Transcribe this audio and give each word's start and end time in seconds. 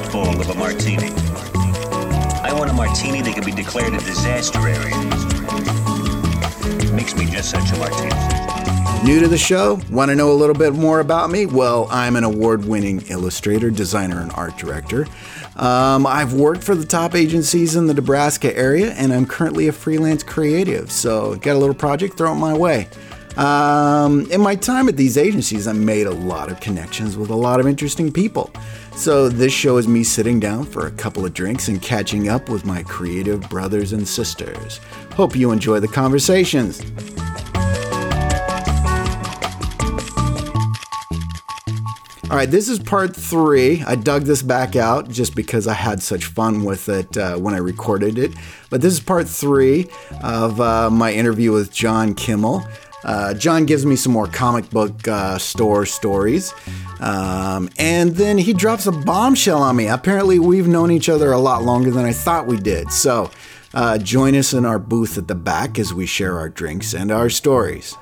Dust 0.00 0.40
of 0.40 0.50
a 0.50 0.54
martini. 0.54 1.08
I 2.42 2.52
want 2.52 2.70
a 2.70 2.74
martini 2.74 3.22
that 3.22 3.34
can 3.34 3.44
be 3.44 3.52
declared 3.52 3.94
a 3.94 3.98
disaster 3.98 4.58
area. 4.58 4.96
Makes 6.92 7.16
me 7.16 7.26
just 7.26 7.50
such 7.50 7.70
a 7.72 7.78
martini. 7.78 8.10
New 9.04 9.20
to 9.20 9.28
the 9.28 9.38
show? 9.38 9.80
Want 9.90 10.10
to 10.10 10.14
know 10.14 10.32
a 10.32 10.34
little 10.34 10.54
bit 10.54 10.74
more 10.74 11.00
about 11.00 11.30
me? 11.30 11.46
Well, 11.46 11.86
I'm 11.90 12.16
an 12.16 12.24
award 12.24 12.64
winning 12.64 13.02
illustrator, 13.08 13.70
designer, 13.70 14.20
and 14.20 14.32
art 14.32 14.56
director. 14.56 15.06
Um, 15.56 16.06
I've 16.06 16.34
worked 16.34 16.64
for 16.64 16.74
the 16.74 16.84
top 16.84 17.14
agencies 17.14 17.76
in 17.76 17.86
the 17.86 17.94
Nebraska 17.94 18.54
area, 18.56 18.92
and 18.92 19.12
I'm 19.12 19.26
currently 19.26 19.68
a 19.68 19.72
freelance 19.72 20.22
creative. 20.22 20.90
So, 20.90 21.36
got 21.36 21.56
a 21.56 21.58
little 21.58 21.74
project, 21.74 22.18
throw 22.18 22.32
it 22.32 22.36
my 22.36 22.56
way. 22.56 22.88
Um, 23.36 24.30
in 24.30 24.40
my 24.40 24.56
time 24.56 24.88
at 24.88 24.96
these 24.96 25.18
agencies, 25.18 25.66
I 25.66 25.72
made 25.72 26.06
a 26.06 26.12
lot 26.12 26.50
of 26.50 26.58
connections 26.60 27.16
with 27.16 27.30
a 27.30 27.36
lot 27.36 27.60
of 27.60 27.66
interesting 27.66 28.10
people. 28.10 28.50
So, 28.96 29.28
this 29.28 29.52
show 29.52 29.76
is 29.76 29.86
me 29.86 30.02
sitting 30.02 30.40
down 30.40 30.64
for 30.64 30.86
a 30.86 30.90
couple 30.90 31.26
of 31.26 31.34
drinks 31.34 31.68
and 31.68 31.80
catching 31.82 32.28
up 32.28 32.48
with 32.48 32.64
my 32.64 32.82
creative 32.82 33.46
brothers 33.50 33.92
and 33.92 34.08
sisters. 34.08 34.80
Hope 35.12 35.36
you 35.36 35.52
enjoy 35.52 35.80
the 35.80 35.86
conversations. 35.86 36.80
All 42.30 42.36
right, 42.36 42.50
this 42.50 42.70
is 42.70 42.78
part 42.78 43.14
three. 43.14 43.84
I 43.84 43.96
dug 43.96 44.22
this 44.22 44.42
back 44.42 44.76
out 44.76 45.10
just 45.10 45.36
because 45.36 45.68
I 45.68 45.74
had 45.74 46.02
such 46.02 46.24
fun 46.24 46.64
with 46.64 46.88
it 46.88 47.16
uh, 47.18 47.36
when 47.36 47.54
I 47.54 47.58
recorded 47.58 48.18
it. 48.18 48.32
But 48.70 48.80
this 48.80 48.94
is 48.94 49.00
part 49.00 49.28
three 49.28 49.88
of 50.22 50.60
uh, 50.60 50.90
my 50.90 51.12
interview 51.12 51.52
with 51.52 51.70
John 51.70 52.14
Kimmel. 52.14 52.66
Uh, 53.04 53.34
John 53.34 53.66
gives 53.66 53.86
me 53.86 53.94
some 53.94 54.12
more 54.12 54.26
comic 54.26 54.68
book 54.70 55.06
uh, 55.06 55.38
store 55.38 55.86
stories. 55.86 56.52
Um, 57.00 57.68
and 57.78 58.16
then 58.16 58.38
he 58.38 58.52
drops 58.52 58.86
a 58.86 58.92
bombshell 58.92 59.62
on 59.62 59.76
me. 59.76 59.88
Apparently, 59.88 60.38
we've 60.38 60.68
known 60.68 60.90
each 60.90 61.08
other 61.08 61.32
a 61.32 61.38
lot 61.38 61.62
longer 61.62 61.90
than 61.90 62.04
I 62.04 62.12
thought 62.12 62.46
we 62.46 62.56
did. 62.56 62.90
So, 62.90 63.30
uh, 63.74 63.98
join 63.98 64.34
us 64.34 64.52
in 64.52 64.64
our 64.64 64.78
booth 64.78 65.18
at 65.18 65.28
the 65.28 65.34
back 65.34 65.78
as 65.78 65.92
we 65.92 66.06
share 66.06 66.38
our 66.38 66.48
drinks 66.48 66.94
and 66.94 67.10
our 67.10 67.28
stories. 67.28 67.94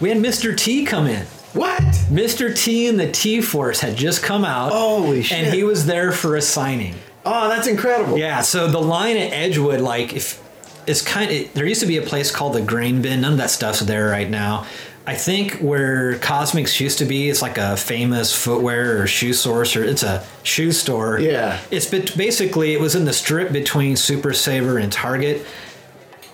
We 0.00 0.08
had 0.08 0.18
Mr. 0.18 0.56
T 0.56 0.84
come 0.84 1.06
in. 1.06 1.26
What? 1.52 1.82
Mr. 2.10 2.56
T 2.56 2.86
and 2.86 2.98
the 2.98 3.10
T 3.10 3.40
Force 3.40 3.80
had 3.80 3.96
just 3.96 4.22
come 4.22 4.44
out. 4.44 4.72
Holy 4.72 5.22
shit. 5.22 5.38
And 5.38 5.54
he 5.54 5.64
was 5.64 5.84
there 5.86 6.12
for 6.12 6.36
a 6.36 6.40
signing. 6.40 6.94
Oh, 7.24 7.48
that's 7.48 7.66
incredible. 7.66 8.16
Yeah, 8.16 8.40
so 8.40 8.68
the 8.68 8.80
line 8.80 9.16
at 9.16 9.32
Edgewood, 9.32 9.80
like, 9.80 10.14
if 10.14 10.42
it's 10.86 11.02
kind 11.02 11.30
of, 11.30 11.52
there 11.54 11.66
used 11.66 11.82
to 11.82 11.86
be 11.86 11.98
a 11.98 12.02
place 12.02 12.30
called 12.30 12.54
the 12.54 12.62
Grain 12.62 13.02
Bin. 13.02 13.20
None 13.20 13.32
of 13.32 13.38
that 13.38 13.50
stuff's 13.50 13.80
there 13.80 14.08
right 14.08 14.30
now. 14.30 14.66
I 15.06 15.14
think 15.14 15.54
where 15.54 16.18
Cosmics 16.18 16.78
used 16.78 16.98
to 16.98 17.04
be, 17.04 17.30
it's 17.30 17.42
like 17.42 17.58
a 17.58 17.76
famous 17.76 18.34
footwear 18.34 19.02
or 19.02 19.06
shoe 19.06 19.32
source, 19.32 19.74
or 19.74 19.82
it's 19.82 20.02
a 20.02 20.24
shoe 20.42 20.72
store. 20.72 21.18
Yeah. 21.18 21.60
It's 21.70 21.86
basically, 21.88 22.74
it 22.74 22.80
was 22.80 22.94
in 22.94 23.06
the 23.06 23.12
strip 23.12 23.50
between 23.50 23.96
Super 23.96 24.32
Saver 24.32 24.78
and 24.78 24.92
Target. 24.92 25.44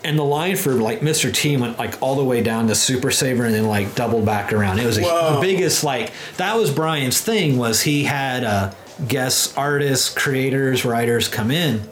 And 0.05 0.19
the 0.19 0.25
line 0.25 0.57
for 0.57 0.73
like 0.73 1.01
Mr. 1.01 1.33
T 1.33 1.57
went 1.57 1.79
like 1.79 2.01
all 2.03 2.17
the 2.17 2.25
way 2.25 2.43
down 2.43 2.69
to 2.69 2.75
Super 2.75 3.11
Saver 3.11 3.45
and 3.45 3.55
then 3.55 3.67
like 3.67 3.95
doubled 3.95 4.25
back 4.25 4.53
around. 4.53 4.79
It 4.79 4.87
was 4.87 4.99
a, 4.99 5.01
the 5.01 5.39
biggest 5.41 5.83
like 5.83 6.13
that 6.37 6.57
was 6.57 6.71
Brian's 6.71 7.21
thing 7.21 7.57
was 7.57 7.83
he 7.83 8.05
had 8.05 8.45
uh, 8.45 8.73
guest 9.09 9.57
artists, 9.59 10.13
creators, 10.13 10.85
writers 10.85 11.29
come 11.29 11.51
in. 11.51 11.89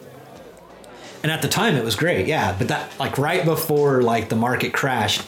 And 1.24 1.32
at 1.32 1.42
the 1.42 1.48
time 1.48 1.74
it 1.74 1.82
was 1.82 1.96
great, 1.96 2.26
yeah. 2.26 2.54
But 2.56 2.68
that 2.68 2.98
like 3.00 3.18
right 3.18 3.44
before 3.44 4.02
like 4.02 4.28
the 4.28 4.36
market 4.36 4.72
crashed, 4.72 5.22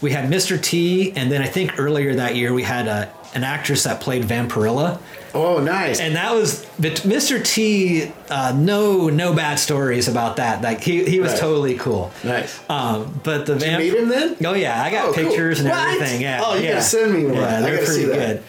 we 0.00 0.10
had 0.10 0.30
Mr. 0.30 0.60
T, 0.60 1.12
and 1.16 1.30
then 1.32 1.40
I 1.42 1.46
think 1.46 1.78
earlier 1.78 2.14
that 2.16 2.36
year 2.36 2.52
we 2.52 2.62
had 2.62 2.86
a, 2.86 3.12
an 3.34 3.44
actress 3.44 3.84
that 3.84 4.00
played 4.00 4.24
Vampirilla, 4.24 4.98
Oh, 5.34 5.58
nice. 5.60 6.00
and 6.00 6.16
that 6.16 6.34
was 6.34 6.64
but 6.78 6.92
Mr. 7.02 7.42
T. 7.44 8.10
Uh, 8.30 8.54
no, 8.56 9.08
no 9.10 9.34
bad 9.34 9.56
stories 9.58 10.08
about 10.08 10.36
that. 10.36 10.62
Like 10.62 10.80
he, 10.80 11.04
he 11.04 11.20
was 11.20 11.32
Right. 11.32 11.40
totally 11.40 11.74
cool. 11.76 12.10
Nice. 12.24 12.58
Um, 12.70 13.20
but 13.22 13.44
the 13.46 13.56
Did 13.56 13.72
you 13.72 13.78
meet 13.78 13.94
him 14.02 14.08
then? 14.08 14.36
Oh 14.46 14.54
yeah, 14.54 14.82
I 14.82 14.90
got 14.90 15.08
Oh, 15.08 15.12
cool. 15.12 15.24
pictures 15.24 15.60
and 15.60 15.68
What? 15.68 15.78
everything. 15.94 16.22
Yeah. 16.22 16.40
Oh, 16.42 16.54
you 16.54 16.64
yeah. 16.64 16.70
gotta 16.72 16.82
send 16.82 17.12
me 17.12 17.24
one. 17.26 17.34
Yeah, 17.34 17.58
I 17.58 17.60
they're 17.60 17.84
pretty 17.84 18.04
good. 18.04 18.42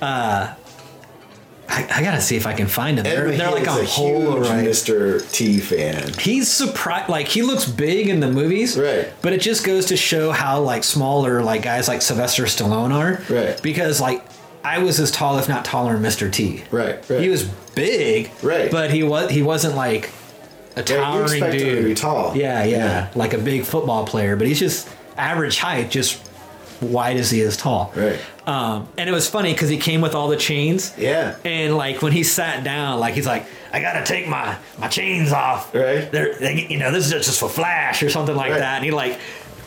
Uh, 0.00 0.54
I, 1.72 1.88
I 1.90 2.02
gotta 2.02 2.20
see 2.20 2.36
if 2.36 2.46
I 2.46 2.52
can 2.52 2.66
find 2.66 2.98
them. 2.98 3.04
They're, 3.04 3.30
they're 3.36 3.50
like 3.50 3.66
on 3.66 3.80
a 3.80 3.84
huge 3.84 4.24
Polaroid. 4.26 4.64
Mr. 4.66 5.32
T 5.32 5.58
fan. 5.58 6.12
He's 6.18 6.50
surprised. 6.50 7.08
Like 7.08 7.28
he 7.28 7.42
looks 7.42 7.64
big 7.64 8.08
in 8.08 8.20
the 8.20 8.30
movies, 8.30 8.78
Right. 8.78 9.12
But 9.22 9.32
it 9.32 9.40
just 9.40 9.64
goes 9.64 9.86
to 9.86 9.96
show 9.96 10.32
how 10.32 10.60
like 10.60 10.84
smaller 10.84 11.42
like 11.42 11.62
guys 11.62 11.88
like 11.88 12.02
Sylvester 12.02 12.44
Stallone 12.44 12.92
are, 12.92 13.22
Right. 13.34 13.60
Because 13.62 14.00
like 14.00 14.22
I 14.64 14.78
was 14.78 15.00
as 15.00 15.10
tall, 15.10 15.38
if 15.38 15.48
not 15.48 15.64
taller, 15.64 15.94
than 15.98 16.02
Mr. 16.02 16.30
T. 16.30 16.62
Right, 16.70 16.96
right. 17.10 17.20
He 17.20 17.28
was 17.28 17.44
big, 17.74 18.30
Right. 18.42 18.70
But 18.70 18.90
he 18.92 19.02
was 19.02 19.30
he 19.30 19.42
wasn't 19.42 19.74
like 19.74 20.10
a 20.76 20.82
towering 20.82 21.42
him 21.42 21.50
dude. 21.52 21.82
to 21.82 21.88
be 21.88 21.94
tall. 21.94 22.36
Yeah, 22.36 22.64
yeah, 22.64 22.76
Yeah. 22.76 23.08
like 23.14 23.32
a 23.34 23.38
big 23.38 23.64
football 23.64 24.06
player. 24.06 24.36
But 24.36 24.46
he's 24.46 24.58
just 24.60 24.88
average 25.16 25.58
height, 25.58 25.90
just 25.90 26.16
wide 26.82 27.16
as 27.16 27.30
he 27.30 27.40
is 27.40 27.56
tall. 27.56 27.92
Right. 27.96 28.20
Um, 28.46 28.88
and 28.98 29.08
it 29.08 29.12
was 29.12 29.28
funny 29.28 29.52
because 29.52 29.68
he 29.68 29.76
came 29.78 30.00
with 30.00 30.14
all 30.14 30.28
the 30.28 30.36
chains. 30.36 30.92
Yeah. 30.98 31.36
And 31.44 31.76
like 31.76 32.02
when 32.02 32.12
he 32.12 32.22
sat 32.24 32.64
down, 32.64 32.98
like 33.00 33.14
he's 33.14 33.26
like, 33.26 33.46
I 33.72 33.80
gotta 33.80 34.04
take 34.04 34.28
my 34.28 34.56
my 34.78 34.88
chains 34.88 35.32
off. 35.32 35.74
Right. 35.74 36.10
They're, 36.10 36.34
they, 36.34 36.66
you 36.68 36.78
know, 36.78 36.90
this 36.90 37.06
is 37.06 37.12
just 37.26 37.38
for 37.40 37.48
flash 37.48 38.02
or 38.02 38.10
something 38.10 38.34
like 38.36 38.50
Right. 38.50 38.58
that. 38.58 38.76
And 38.76 38.84
he 38.84 38.90
like, 38.90 39.18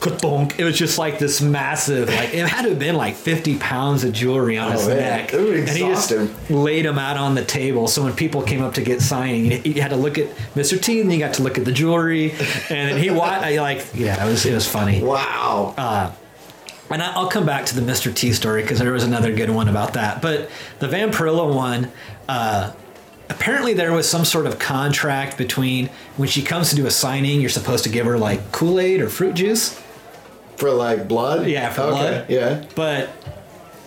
ka-thunk. 0.01 0.59
It 0.59 0.65
was 0.65 0.77
just 0.77 0.97
like 0.99 1.19
this 1.19 1.41
massive, 1.41 2.09
like 2.09 2.33
it 2.33 2.45
had 2.47 2.63
to 2.63 2.69
have 2.71 2.79
been 2.79 2.95
like 2.97 3.15
50 3.15 3.57
pounds 3.59 4.03
of 4.03 4.11
jewelry 4.11 4.57
on 4.57 4.67
Oh, 4.67 4.71
his 4.73 4.87
man. 4.89 4.97
neck. 4.97 5.33
And 5.33 5.69
he 5.69 5.79
just 5.79 6.11
him. 6.11 6.35
laid 6.49 6.85
them 6.85 6.99
out 6.99 7.15
on 7.17 7.33
the 7.33 7.45
table. 7.45 7.87
So 7.87 8.03
when 8.03 8.13
people 8.13 8.41
came 8.43 8.61
up 8.61 8.73
to 8.73 8.81
get 8.81 9.01
signing, 9.01 9.45
you 9.45 9.61
you 9.63 9.81
had 9.81 9.91
to 9.91 9.95
look 9.97 10.17
at 10.17 10.27
Mr. 10.53 10.79
T, 10.79 10.99
and 10.99 11.11
you 11.11 11.17
got 11.17 11.35
to 11.35 11.43
look 11.43 11.57
at 11.57 11.63
the 11.63 11.71
jewelry, 11.71 12.31
and 12.31 12.89
then 12.91 12.97
he 12.97 13.09
wa 13.09 13.39
like, 13.41 13.85
yeah, 13.95 14.21
it 14.23 14.27
was 14.29 14.45
it 14.45 14.53
was 14.53 14.67
funny. 14.67 15.01
Wow. 15.01 15.73
Uh, 15.77 16.11
And 16.89 17.01
I- 17.01 17.13
I'll 17.13 17.27
come 17.27 17.45
back 17.45 17.65
to 17.67 17.75
the 17.75 17.81
Mr. 17.81 18.13
T 18.13 18.31
story 18.33 18.61
because 18.61 18.79
there 18.79 18.91
was 18.91 19.03
another 19.03 19.31
good 19.33 19.49
one 19.49 19.67
about 19.67 19.93
that. 19.93 20.21
But 20.21 20.49
the 20.79 20.87
Vampirilla 20.87 21.51
one, 21.53 21.91
uh, 22.29 22.71
apparently 23.29 23.73
there 23.73 23.91
was 23.91 24.07
some 24.07 24.23
sort 24.23 24.45
of 24.45 24.59
contract 24.59 25.37
between 25.37 25.89
when 26.17 26.29
she 26.29 26.41
comes 26.43 26.69
to 26.69 26.75
do 26.75 26.85
a 26.85 26.91
signing, 26.91 27.41
you're 27.41 27.49
supposed 27.49 27.83
to 27.85 27.89
give 27.89 28.05
her 28.05 28.17
like 28.17 28.51
Kool 28.51 28.79
Aid 28.79 29.01
or 29.01 29.09
fruit 29.09 29.33
juice. 29.35 29.79
for 30.57 30.71
like 30.71 31.07
blood? 31.07 31.47
Yeah, 31.47 31.69
for 31.69 31.81
okay. 31.81 31.91
blood. 31.91 32.25
Yeah. 32.29 32.63
But 32.75 33.09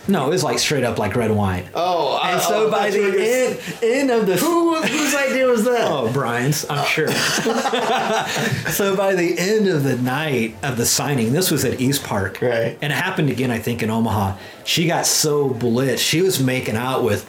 no, 0.08 0.26
it 0.26 0.30
was 0.30 0.42
like 0.42 0.58
straight 0.58 0.84
up 0.84 0.98
like 0.98 1.14
red 1.14 1.30
wine. 1.30 1.68
Oh, 1.74 2.18
and 2.22 2.36
I- 2.36 2.40
so 2.40 2.66
oh, 2.66 2.70
by 2.70 2.90
the 2.90 2.98
end, 3.00 3.60
end 3.82 4.10
of 4.10 4.26
the 4.26 4.36
Who, 4.36 4.76
whose 4.76 5.14
idea 5.14 5.46
was 5.46 5.64
that? 5.64 5.90
Oh, 5.90 6.10
Brian's, 6.12 6.64
I'm 6.68 6.84
sure. 6.86 7.08
so 8.72 8.96
by 8.96 9.14
the 9.14 9.34
end 9.38 9.68
of 9.68 9.84
the 9.84 9.96
night 9.96 10.56
of 10.62 10.76
the 10.76 10.86
signing, 10.86 11.32
this 11.32 11.50
was 11.50 11.64
at 11.64 11.80
East 11.80 12.04
Park. 12.04 12.40
Right. 12.40 12.78
And 12.80 12.92
it 12.92 12.96
happened 12.96 13.30
again, 13.30 13.50
I 13.50 13.58
think, 13.58 13.82
in 13.82 13.90
Omaha. 13.90 14.36
She 14.64 14.86
got 14.86 15.06
so 15.06 15.50
blitzed. 15.50 15.98
She 15.98 16.20
was 16.22 16.42
making 16.42 16.76
out 16.76 17.02
with 17.04 17.28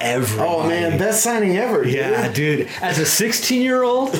everybody. 0.00 0.48
Oh, 0.48 0.68
man, 0.68 0.98
best 0.98 1.22
signing 1.22 1.56
ever. 1.56 1.84
dude. 1.84 1.94
Yeah, 1.94 2.32
dude. 2.32 2.68
As 2.80 2.98
a 2.98 3.06
16 3.06 3.62
year 3.62 3.82
old, 3.82 4.14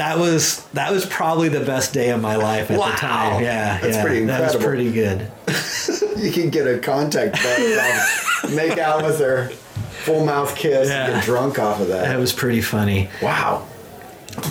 that 0.00 0.18
was 0.18 0.64
that 0.72 0.90
was 0.90 1.04
probably 1.04 1.50
the 1.50 1.60
best 1.60 1.92
day 1.92 2.08
of 2.10 2.20
my 2.22 2.36
life 2.36 2.70
at 2.70 2.78
Wow. 2.78 2.90
the 2.90 2.96
time. 2.96 3.42
Yeah, 3.42 3.78
That's 3.80 3.96
yeah, 3.96 4.02
pretty 4.02 4.24
That 4.24 4.54
was 4.54 4.64
pretty 4.64 4.90
good. 4.90 5.30
You 6.20 6.30
can 6.32 6.50
get 6.50 6.66
a 6.66 6.78
contact 6.78 7.42
button, 7.42 8.54
make 8.54 8.76
out 8.78 9.02
with 9.02 9.18
her, 9.20 9.48
full 10.04 10.24
mouth 10.26 10.54
kiss, 10.54 10.88
Yeah. 10.88 11.04
and 11.06 11.14
get 11.14 11.24
drunk 11.24 11.58
off 11.58 11.80
of 11.80 11.88
That 11.88 12.08
that. 12.08 12.18
was 12.18 12.30
pretty 12.32 12.60
funny. 12.60 13.08
Wow. 13.22 13.66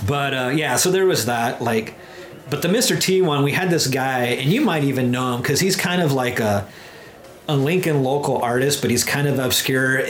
But 0.07 0.33
uh, 0.33 0.51
yeah, 0.55 0.77
so 0.77 0.89
there 0.91 1.05
was 1.05 1.25
that. 1.27 1.61
Like, 1.61 1.93
but 2.49 2.61
the 2.63 2.67
Mr. 2.69 2.99
T 2.99 3.21
one, 3.21 3.43
we 3.43 3.51
had 3.51 3.69
this 3.69 3.85
guy, 3.87 4.21
and 4.41 4.51
you 4.51 4.61
might 4.61 4.83
even 4.83 5.11
know 5.11 5.35
him 5.35 5.41
because 5.41 5.59
he's 5.59 5.75
kind 5.75 6.01
of 6.01 6.11
like 6.11 6.39
a 6.39 6.67
a 7.47 7.55
Lincoln 7.55 8.03
local 8.03 8.37
artist, 8.41 8.81
but 8.81 8.89
he's 8.91 9.03
kind 9.03 9.27
of 9.27 9.37
obscure, 9.39 10.03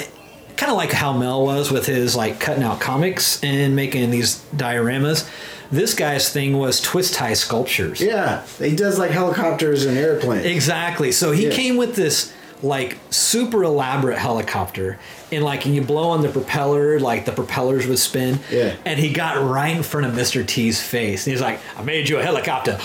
kind 0.60 0.72
of 0.72 0.78
like 0.78 0.92
how 0.92 1.14
Mel 1.14 1.44
was 1.46 1.72
with 1.72 1.86
his 1.86 2.16
like 2.16 2.40
cutting 2.40 2.64
out 2.64 2.80
comics 2.82 3.42
and 3.44 3.76
making 3.76 4.12
these 4.12 4.44
dioramas. 4.56 5.30
This 5.72 5.94
guy's 5.94 6.30
thing 6.34 6.58
was 6.58 6.82
twist 6.82 7.14
tie 7.14 7.34
sculptures. 7.34 8.02
Yeah, 8.02 8.46
he 8.58 8.76
does 8.76 9.00
like 9.00 9.12
helicopters 9.12 9.86
and 9.86 9.98
airplanes. 9.98 10.46
Exactly. 10.46 11.12
So 11.12 11.32
he 11.32 11.46
Yeah. 11.46 11.52
came 11.52 11.78
with 11.78 11.96
this 11.96 12.34
like 12.62 12.98
super 13.10 13.64
elaborate 13.64 14.18
helicopter 14.18 15.00
and 15.32 15.46
like 15.46 15.66
and 15.66 15.74
you 15.74 15.82
blow 15.82 16.10
on 16.10 16.22
the 16.22 16.28
propeller 16.28 17.00
like 17.00 17.24
the 17.24 17.32
propellers 17.32 17.88
would 17.88 17.98
spin 18.00 18.38
Yeah. 18.52 18.76
and 18.84 19.00
he 19.00 19.14
got 19.14 19.42
right 19.42 19.74
in 19.74 19.82
front 19.82 20.08
of 20.08 20.12
mr 20.14 20.46
t's 20.46 20.82
face 20.82 21.26
and 21.26 21.32
he's 21.32 21.40
like 21.42 21.62
i 21.78 21.84
made 21.84 22.10
you 22.10 22.20
a 22.20 22.22
helicopter 22.22 22.78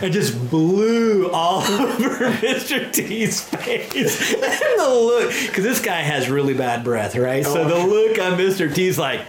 and 0.00 0.12
just 0.12 0.50
blew 0.50 1.30
all 1.30 1.62
over 1.62 2.30
mr 2.30 2.92
t's 2.92 3.40
face. 3.40 4.34
And 4.34 4.80
the 4.80 4.88
look 4.88 5.30
because 5.46 5.64
this 5.64 5.80
guy 5.80 6.00
has 6.00 6.28
really 6.28 6.54
bad 6.54 6.84
breath 6.84 7.16
right? 7.16 7.44
So 7.44 7.62
oh. 7.62 7.68
the 7.68 7.86
look 7.86 8.18
on 8.18 8.38
mr 8.38 8.72
t's 8.72 8.98
like 8.98 9.20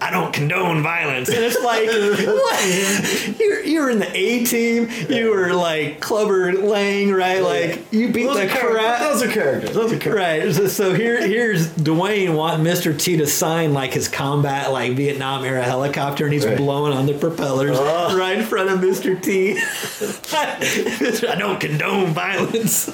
I 0.00 0.10
don't 0.10 0.32
condone 0.32 0.82
violence. 0.82 1.28
And 1.28 1.38
it's 1.38 1.58
like, 1.62 1.86
what? 2.26 3.38
You're, 3.40 3.62
you're 3.64 3.90
in 3.90 3.98
the 3.98 4.14
A 4.16 4.44
team. 4.44 4.88
You 5.08 5.30
were 5.30 5.52
like 5.54 6.00
Clubber 6.00 6.52
Lang, 6.52 7.12
right? 7.12 7.42
Like, 7.42 7.92
you 7.92 8.12
beat 8.12 8.26
Those 8.26 8.36
the 8.36 8.48
crap. 8.48 9.00
Those 9.00 9.22
are 9.22 9.30
characters. 9.32 9.72
Those 9.74 9.92
are 9.92 9.98
characters. 9.98 10.58
Right. 10.58 10.68
So, 10.68 10.68
so 10.68 10.94
here, 10.94 11.26
here's 11.26 11.68
Dwayne 11.74 12.34
wanting 12.36 12.64
Mr. 12.66 12.98
T 12.98 13.16
to 13.16 13.26
sign 13.26 13.72
like 13.72 13.92
his 13.94 14.08
combat, 14.08 14.70
like 14.70 14.92
Vietnam 14.92 15.44
era 15.44 15.62
helicopter, 15.62 16.24
and 16.24 16.32
he's 16.32 16.46
Right. 16.46 16.56
blowing 16.56 16.92
on 16.92 17.06
the 17.06 17.14
propellers 17.14 17.76
Oh. 17.78 18.16
right 18.18 18.38
in 18.38 18.44
front 18.44 18.68
of 18.70 18.80
Mr. 18.80 19.20
T. 19.20 19.58
I 21.28 21.34
don't 21.36 21.58
condone 21.58 22.12
violence. 22.12 22.86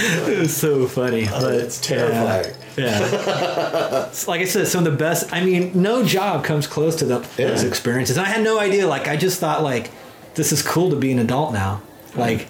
it 0.28 0.38
was 0.38 0.56
so 0.56 0.86
funny. 0.86 1.26
Oh, 1.28 1.40
but, 1.40 1.54
it's 1.54 1.80
terrifying. 1.80 2.54
Yeah. 2.76 3.00
yeah. 3.00 4.06
It's 4.06 4.26
like 4.26 4.40
I 4.40 4.44
said, 4.44 4.66
some 4.68 4.86
of 4.86 4.92
the 4.92 4.98
best. 4.98 5.32
I 5.32 5.44
mean, 5.44 5.70
no 5.74 6.04
job 6.04 6.44
comes 6.44 6.66
close 6.66 6.96
to 6.96 7.04
the, 7.04 7.18
those 7.36 7.64
experiences. 7.64 8.16
And 8.16 8.26
I 8.26 8.30
had 8.30 8.42
no 8.42 8.58
idea. 8.58 8.86
Like, 8.86 9.08
I 9.08 9.16
just 9.16 9.40
thought, 9.40 9.62
like, 9.62 9.90
this 10.34 10.52
is 10.52 10.62
cool 10.62 10.90
to 10.90 10.96
be 10.96 11.12
an 11.12 11.18
adult 11.18 11.52
now. 11.52 11.82
Like, 12.14 12.48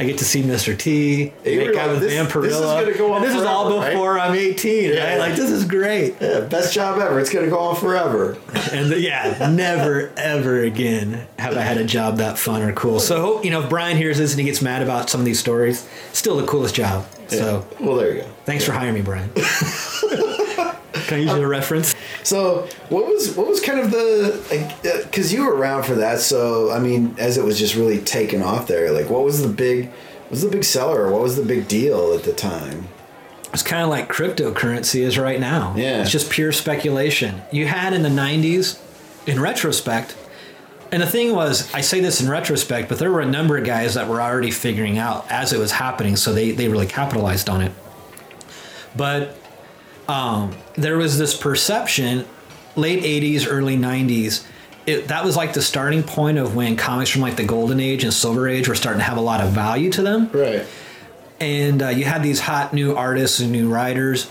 I 0.00 0.04
get 0.04 0.18
to 0.18 0.24
see 0.24 0.42
Mr. 0.42 0.76
T, 0.76 1.32
You 1.44 1.58
make 1.58 1.76
out 1.76 1.90
with 1.90 2.00
this- 2.00 2.12
Van 2.12 2.24
this 2.42 2.52
is 2.54 2.60
gonna 2.60 2.92
go 2.94 3.12
on 3.12 3.22
and 3.22 3.30
this 3.30 3.40
is 3.40 3.46
all 3.46 3.66
forever, 3.68 3.80
right? 3.80 3.90
before 3.92 4.18
I'm 4.18 4.34
18, 4.34 4.90
Yeah. 4.92 5.10
right? 5.10 5.18
Like, 5.20 5.36
this 5.36 5.50
is 5.50 5.64
great. 5.64 6.16
Yeah, 6.20 6.40
best 6.40 6.74
job 6.74 7.00
ever. 7.00 7.20
It's 7.20 7.30
gonna 7.30 7.46
go 7.46 7.58
on 7.60 7.76
forever. 7.76 8.36
And 8.72 8.90
the, 8.90 8.98
yeah, 9.00 9.48
never, 9.52 10.10
ever 10.16 10.62
again 10.64 11.26
have 11.38 11.56
I 11.56 11.60
had 11.60 11.76
a 11.78 11.84
job 11.84 12.16
that 12.18 12.38
fun 12.40 12.62
or 12.62 12.72
cool. 12.72 12.98
So, 12.98 13.40
you 13.44 13.50
know, 13.50 13.62
if 13.62 13.68
Brian 13.68 13.96
hears 13.96 14.18
this 14.18 14.32
and 14.32 14.40
he 14.40 14.46
gets 14.46 14.60
mad 14.60 14.82
about 14.82 15.10
some 15.10 15.20
of 15.20 15.26
these 15.26 15.38
stories, 15.38 15.84
still 16.12 16.36
the 16.38 16.46
coolest 16.46 16.74
job. 16.74 17.06
So, 17.28 17.64
well, 17.78 17.94
there 17.96 18.12
you 18.14 18.20
go. 18.22 18.26
thanks 18.46 18.64
for 18.64 18.72
hiring 18.72 18.94
me, 18.94 19.00
Brian. 19.02 19.30
Can 21.06 21.18
I 21.18 21.22
use 21.22 21.32
a 21.32 21.46
reference? 21.46 21.94
So, 22.22 22.68
what 22.88 23.06
was 23.06 23.36
what 23.36 23.46
was 23.46 23.60
kind 23.60 23.80
of 23.80 23.90
the 23.90 25.04
because 25.04 25.32
uh, 25.32 25.36
you 25.36 25.44
were 25.44 25.54
around 25.54 25.84
for 25.84 25.94
that? 25.96 26.20
So, 26.20 26.70
I 26.70 26.78
mean, 26.78 27.14
as 27.18 27.38
it 27.38 27.44
was 27.44 27.58
just 27.58 27.74
really 27.74 28.00
taking 28.00 28.42
off 28.42 28.66
there, 28.66 28.90
like, 28.92 29.10
what 29.10 29.24
was 29.24 29.42
the 29.42 29.48
big 29.48 29.88
what 29.88 30.30
was 30.30 30.42
the 30.42 30.50
big 30.50 30.64
seller? 30.64 31.10
What 31.10 31.22
was 31.22 31.36
the 31.36 31.44
big 31.44 31.68
deal 31.68 32.14
at 32.14 32.24
the 32.24 32.32
time? 32.32 32.88
It's 33.52 33.62
kind 33.62 33.82
of 33.82 33.88
like 33.88 34.08
cryptocurrency 34.08 35.02
is 35.02 35.16
right 35.16 35.38
now. 35.38 35.74
Yeah. 35.76 36.02
It's 36.02 36.10
just 36.10 36.30
pure 36.30 36.50
speculation. 36.50 37.40
You 37.52 37.66
had 37.66 37.92
in 37.92 38.02
the 38.02 38.08
90s, 38.08 38.80
in 39.28 39.38
retrospect, 39.38 40.16
and 40.90 41.02
the 41.02 41.06
thing 41.06 41.34
was, 41.34 41.72
I 41.74 41.80
say 41.80 42.00
this 42.00 42.20
in 42.20 42.28
retrospect, 42.28 42.88
but 42.88 42.98
there 42.98 43.10
were 43.10 43.20
a 43.20 43.26
number 43.26 43.56
of 43.56 43.64
guys 43.64 43.94
that 43.94 44.08
were 44.08 44.20
already 44.20 44.50
figuring 44.50 44.98
out 44.98 45.30
as 45.30 45.52
it 45.52 45.58
was 45.58 45.72
happening, 45.72 46.16
so 46.16 46.32
they, 46.32 46.52
they 46.52 46.68
really 46.68 46.86
capitalized 46.86 47.48
on 47.48 47.62
it. 47.62 47.72
But 48.96 49.36
um, 50.08 50.54
there 50.74 50.96
was 50.96 51.18
this 51.18 51.36
perception, 51.36 52.26
late 52.76 53.02
80s, 53.02 53.46
early 53.48 53.76
90s, 53.76 54.46
it, 54.86 55.08
that 55.08 55.24
was 55.24 55.34
like 55.36 55.54
the 55.54 55.62
starting 55.62 56.02
point 56.02 56.36
of 56.38 56.54
when 56.54 56.76
comics 56.76 57.08
from 57.10 57.22
like 57.22 57.36
the 57.36 57.44
golden 57.44 57.80
age 57.80 58.04
and 58.04 58.12
silver 58.12 58.46
age 58.46 58.68
were 58.68 58.74
starting 58.74 59.00
to 59.00 59.04
have 59.04 59.16
a 59.16 59.20
lot 59.22 59.40
of 59.40 59.50
value 59.52 59.90
to 59.92 60.02
them 60.02 60.28
Right. 60.30 60.66
and 61.40 61.82
uh, 61.82 61.88
you 61.88 62.04
had 62.04 62.22
these 62.22 62.40
hot 62.40 62.74
new 62.74 62.94
artists 62.94 63.40
and 63.40 63.50
new 63.50 63.70
writers 63.72 64.30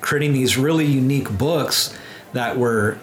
creating 0.00 0.32
these 0.32 0.56
really 0.56 0.86
unique 0.86 1.30
books 1.38 1.96
that 2.32 2.56
were 2.58 2.98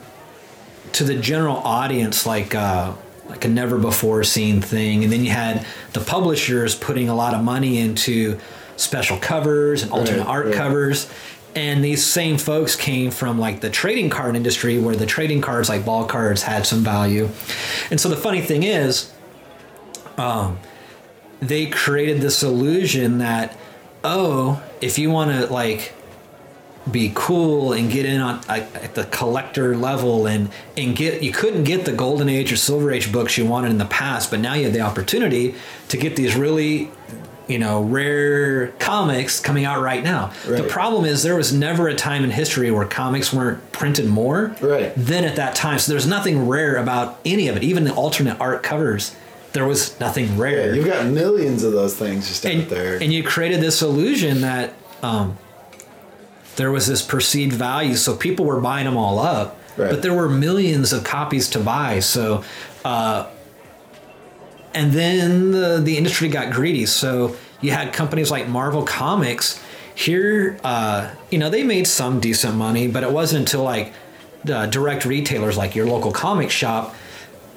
to 0.92 1.06
the 1.06 1.16
general 1.16 1.56
audience 1.58 2.26
like 2.26 2.54
uh, 2.54 2.92
like 3.30 3.46
a 3.46 3.48
never 3.48 3.78
before 3.78 4.26
seen 4.26 4.62
thing 4.62 5.06
and 5.06 5.14
then 5.14 5.24
you 5.24 5.32
had 5.32 5.66
the 5.94 6.02
publishers 6.02 6.76
putting 6.76 7.08
a 7.08 7.16
lot 7.16 7.34
of 7.34 7.42
money 7.42 7.78
into 7.78 8.38
special 8.76 9.18
covers 9.20 9.84
and 9.84 9.92
alternate 9.94 10.20
Right, 10.20 10.28
art 10.28 10.46
right. 10.48 10.56
covers 10.56 11.10
and 11.58 11.84
these 11.84 12.06
same 12.06 12.38
folks 12.38 12.76
came 12.76 13.10
from 13.10 13.40
like 13.40 13.62
the 13.62 13.70
trading 13.72 14.12
card 14.12 14.36
industry 14.36 14.78
where 14.78 14.96
the 14.96 15.08
trading 15.08 15.42
cards 15.42 15.70
like 15.70 15.84
ball 15.84 16.06
cards 16.06 16.44
had 16.44 16.68
some 16.68 16.84
value. 16.84 17.30
And 17.90 18.00
so 18.00 18.10
the 18.10 18.16
funny 18.16 18.42
thing 18.42 18.62
is 18.62 19.12
um, 20.20 20.60
they 21.40 21.66
created 21.66 22.22
this 22.22 22.44
illusion 22.44 23.18
that 23.18 23.58
oh 24.04 24.62
if 24.82 25.00
you 25.00 25.10
want 25.10 25.32
to 25.32 25.52
like 25.52 25.96
be 26.92 27.12
cool 27.16 27.74
and 27.74 27.92
get 27.92 28.06
in 28.06 28.22
on 28.22 28.40
at 28.48 28.94
the 28.94 29.06
collector 29.06 29.76
level 29.76 30.28
and 30.28 30.50
and 30.78 30.96
get 30.96 31.24
you 31.24 31.32
couldn't 31.32 31.64
get 31.64 31.86
the 31.86 31.92
golden 31.92 32.30
age 32.30 32.52
or 32.52 32.56
silver 32.56 32.92
age 32.92 33.12
books 33.12 33.36
you 33.36 33.46
wanted 33.46 33.72
in 33.72 33.80
the 33.80 33.86
past 33.86 34.30
but 34.30 34.40
now 34.40 34.54
you 34.54 34.66
have 34.66 34.74
the 34.74 34.80
opportunity 34.80 35.56
to 35.90 35.98
get 35.98 36.16
these 36.16 36.36
really 36.36 36.92
you 37.48 37.58
know 37.60 37.82
rare 37.82 38.68
comics 38.80 39.40
coming 39.40 39.66
out 39.66 39.82
right 39.82 40.04
now. 40.04 40.32
The 40.46 40.64
problem 40.64 41.06
is 41.06 41.24
there 41.24 41.36
was 41.36 41.54
never 41.54 41.88
a 41.88 41.96
time 41.96 42.24
in 42.24 42.32
history 42.32 42.70
where 42.72 42.86
comics 42.86 43.32
weren't 43.34 43.72
printed 43.72 44.06
more 44.08 44.56
Right. 44.62 44.94
than 44.96 45.24
at 45.24 45.36
that 45.38 45.56
time. 45.56 45.80
So 45.80 45.92
there's 45.92 46.08
nothing 46.08 46.48
rare 46.48 46.76
about 46.76 47.20
any 47.26 47.48
of 47.48 47.56
it. 47.58 47.64
Even 47.64 47.84
the 47.86 47.94
alternate 47.94 48.40
art 48.40 48.64
covers 48.64 49.16
there 49.54 49.66
was 49.66 49.98
nothing 50.00 50.38
rare. 50.38 50.68
Yeah, 50.70 50.74
you've 50.76 50.86
got 50.86 51.06
millions 51.08 51.64
of 51.64 51.72
those 51.72 51.96
things 51.96 52.28
just 52.28 52.46
and, 52.46 52.64
out 52.64 52.70
there. 52.70 52.98
and 53.02 53.12
you 53.12 53.24
created 53.24 53.60
this 53.60 53.82
illusion 53.82 54.42
that 54.42 54.74
um, 55.02 55.38
there 56.58 56.72
was 56.72 56.86
this 56.86 57.02
perceived 57.02 57.54
value. 57.54 57.96
So 57.96 58.16
people 58.16 58.46
were 58.46 58.60
buying 58.62 58.86
them 58.86 58.98
all 58.98 59.18
up 59.20 59.58
Right. 59.78 59.90
but 59.92 60.02
there 60.02 60.14
were 60.14 60.28
millions 60.30 60.92
of 60.92 61.04
copies 61.04 61.50
to 61.52 61.60
buy. 61.60 62.00
So 62.02 62.44
uh, 62.84 63.28
and 64.78 64.92
then 64.92 65.52
the, 65.52 65.82
the 65.84 65.98
industry 65.98 66.30
got 66.30 66.54
greedy. 66.54 66.86
So 66.86 67.36
you 67.62 67.72
had 67.72 67.94
companies 67.94 68.30
like 68.32 68.48
marvel 68.48 68.84
comics 68.84 69.60
here 69.96 70.60
uh, 70.64 71.12
you 71.32 71.40
know 71.40 71.50
they 71.50 71.64
made 71.64 71.88
some 71.88 72.20
decent 72.20 72.56
money 72.56 72.88
but 72.88 73.04
it 73.04 73.12
wasn't 73.12 73.40
until 73.40 73.64
like 73.64 73.94
the 74.44 74.68
direct 74.68 75.06
retailers 75.06 75.58
like 75.58 75.76
your 75.76 75.88
local 75.88 76.12
comic 76.12 76.52
shop 76.52 76.94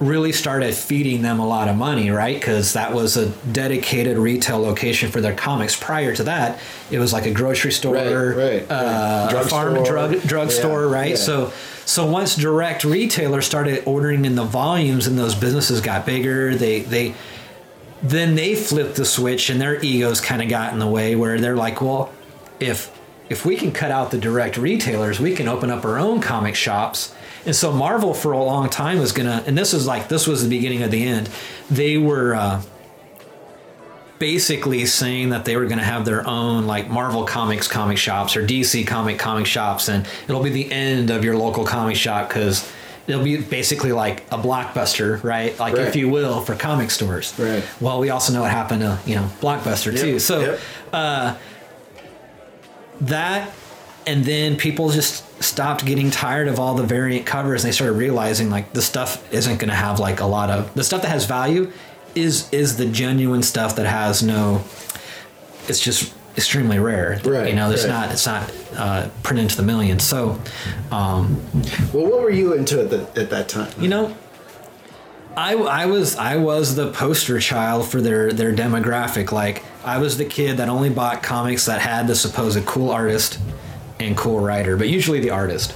really 0.01 0.33
started 0.33 0.75
feeding 0.75 1.21
them 1.21 1.39
a 1.39 1.47
lot 1.47 1.69
of 1.69 1.77
money, 1.77 2.11
right? 2.11 2.35
Because 2.37 2.73
that 2.73 2.93
was 2.95 3.19
a 3.19 3.29
dedicated 3.53 4.17
retail 4.17 4.59
location 4.59 5.11
for 5.11 5.21
their 5.21 5.35
comics. 5.35 5.77
Prior 5.77 6.15
to 6.17 6.23
that, 6.25 6.59
it 6.91 6.99
was 6.99 7.13
like 7.13 7.27
a 7.27 7.31
grocery 7.31 7.71
store, 7.71 7.95
Right, 7.95 8.07
right, 8.07 8.71
uh, 8.71 9.31
right. 9.35 9.45
a 9.45 9.49
farm 9.49 9.75
Drugstore. 9.75 9.85
drug 10.09 10.23
drugstore, 10.23 10.85
Yeah, 10.87 10.93
right? 10.93 11.11
yeah. 11.11 11.17
So, 11.17 11.53
so 11.85 12.07
once 12.07 12.35
direct 12.35 12.83
retailers 12.85 13.45
started 13.45 13.83
ordering 13.85 14.25
in 14.25 14.37
the 14.37 14.45
volumes, 14.45 15.07
and 15.07 15.19
those 15.19 15.35
businesses 15.35 15.83
got 15.83 16.07
bigger, 16.07 16.55
they 16.55 16.81
they 16.81 17.15
then 18.03 18.35
they 18.35 18.55
flipped 18.55 18.95
the 18.97 19.05
switch, 19.05 19.51
and 19.51 19.61
their 19.61 19.79
egos 19.85 20.23
kind 20.23 20.41
of 20.41 20.49
got 20.49 20.73
in 20.73 20.79
the 20.79 20.87
way, 20.87 21.15
where 21.15 21.39
they're 21.39 21.57
like, 21.57 21.83
well, 21.83 22.11
if 22.59 22.91
if 23.29 23.45
we 23.45 23.55
can 23.57 23.71
cut 23.71 23.91
out 23.91 24.11
the 24.11 24.19
direct 24.19 24.57
retailers, 24.57 25.21
we 25.21 25.35
can 25.35 25.47
open 25.47 25.71
up 25.71 25.85
our 25.85 25.99
own 25.99 26.21
comic 26.23 26.55
shops. 26.55 27.15
And 27.47 27.57
so 27.57 27.73
Marvel 27.73 28.13
for 28.15 28.33
a 28.33 28.43
long 28.43 28.69
time 28.69 28.99
was 28.99 29.13
gonna, 29.13 29.43
and 29.47 29.57
this 29.57 29.73
is 29.73 29.87
like 29.87 30.09
this 30.09 30.27
was 30.27 30.43
the 30.43 30.49
beginning 30.49 30.83
of 30.83 30.91
the 30.91 31.03
end. 31.03 31.31
They 31.71 31.97
were 31.97 32.35
uh, 32.35 32.63
basically 34.19 34.85
saying 34.87 35.31
that 35.31 35.45
they 35.47 35.57
were 35.57 35.67
gonna 35.67 35.83
have 35.83 36.05
their 36.05 36.27
own 36.27 36.67
like 36.67 36.91
Marvel 36.91 37.25
Comics 37.25 37.67
comic 37.67 37.97
shops 37.97 38.37
or 38.37 38.47
DC 38.47 38.87
comic 38.87 39.19
comic 39.19 39.47
shops, 39.47 39.89
and 39.89 40.07
it'll 40.29 40.43
be 40.43 40.51
the 40.51 40.71
end 40.71 41.11
of 41.11 41.25
your 41.25 41.37
local 41.37 41.65
comic 41.65 41.97
shop 41.97 42.29
because 42.29 42.71
it'll 43.07 43.25
be 43.25 43.39
basically 43.39 43.93
like 43.93 44.21
a 44.31 44.37
blockbuster, 44.39 45.23
right? 45.25 45.59
Like 45.59 45.75
Right. 45.75 45.87
if 45.87 45.97
you 45.97 46.09
will, 46.11 46.43
for 46.43 46.55
comic 46.55 46.91
stores. 46.91 47.33
Right. 47.39 47.65
Well, 47.81 47.99
we 48.01 48.11
also 48.11 48.33
know 48.33 48.43
what 48.43 48.51
happened 48.51 48.83
to 48.83 48.99
you 49.07 49.15
know 49.15 49.31
Blockbuster 49.41 49.99
too. 49.99 50.19
So 50.19 50.59
yep. 50.93 51.39
that 53.01 53.51
and 54.07 54.25
then 54.25 54.57
people 54.57 54.91
just 54.91 55.25
stopped 55.41 55.87
getting 55.87 56.11
tired 56.11 56.49
of 56.49 56.61
all 56.61 56.75
the 56.75 56.83
variant 56.83 57.25
covers 57.27 57.65
and 57.65 57.69
they 57.69 57.75
started 57.75 57.95
realizing 57.95 58.51
like 58.51 58.73
the 58.75 58.83
stuff 58.83 59.33
isn't 59.33 59.59
going 59.59 59.71
to 59.71 59.75
have 59.75 59.99
like 59.99 60.21
a 60.21 60.27
lot 60.27 60.51
of 60.51 60.73
the 60.75 60.85
stuff 60.85 61.03
that 61.03 61.09
has 61.09 61.25
value 61.25 61.73
is 62.15 62.53
is 62.53 62.77
the 62.77 62.87
genuine 62.87 63.43
stuff 63.43 63.77
that 63.77 63.87
has 63.87 64.23
no 64.23 64.63
it's 65.67 65.81
just 65.81 66.15
extremely 66.37 66.79
rare 66.79 67.21
Right, 67.25 67.49
you 67.49 67.55
know 67.55 67.71
it's 67.71 67.85
right. 67.85 67.91
not 67.91 68.11
it's 68.13 68.27
not 68.27 68.53
uh, 68.77 69.09
printed 69.23 69.45
into 69.45 69.57
the 69.57 69.63
millions 69.63 70.05
so 70.05 70.39
um, 70.91 71.43
well, 71.93 72.07
what 72.07 72.21
were 72.21 72.31
you 72.31 72.53
into 72.53 72.81
at, 72.81 72.91
the, 72.91 73.01
at 73.21 73.31
that 73.31 73.49
time? 73.49 73.73
you 73.81 73.89
know 73.89 74.15
I, 75.37 75.55
I 75.55 75.87
was 75.87 76.17
I 76.17 76.37
was 76.37 76.75
the 76.75 76.91
poster 76.91 77.39
child 77.39 77.89
for 77.89 78.01
their 78.01 78.33
their 78.33 78.53
demographic. 78.53 79.31
Like 79.31 79.63
I 79.85 79.99
was 79.99 80.19
the 80.19 80.25
kid 80.25 80.57
that 80.57 80.69
only 80.69 80.91
bought 80.91 81.23
comics 81.23 81.67
that 81.67 81.81
had 81.81 82.09
the 82.09 82.17
supposed 82.17 82.67
cool 82.67 82.91
artist 82.91 83.39
and 84.01 84.17
cool 84.17 84.41
writer, 84.41 84.77
but 84.77 84.89
usually 84.89 85.21
the 85.21 85.31
artist. 85.31 85.75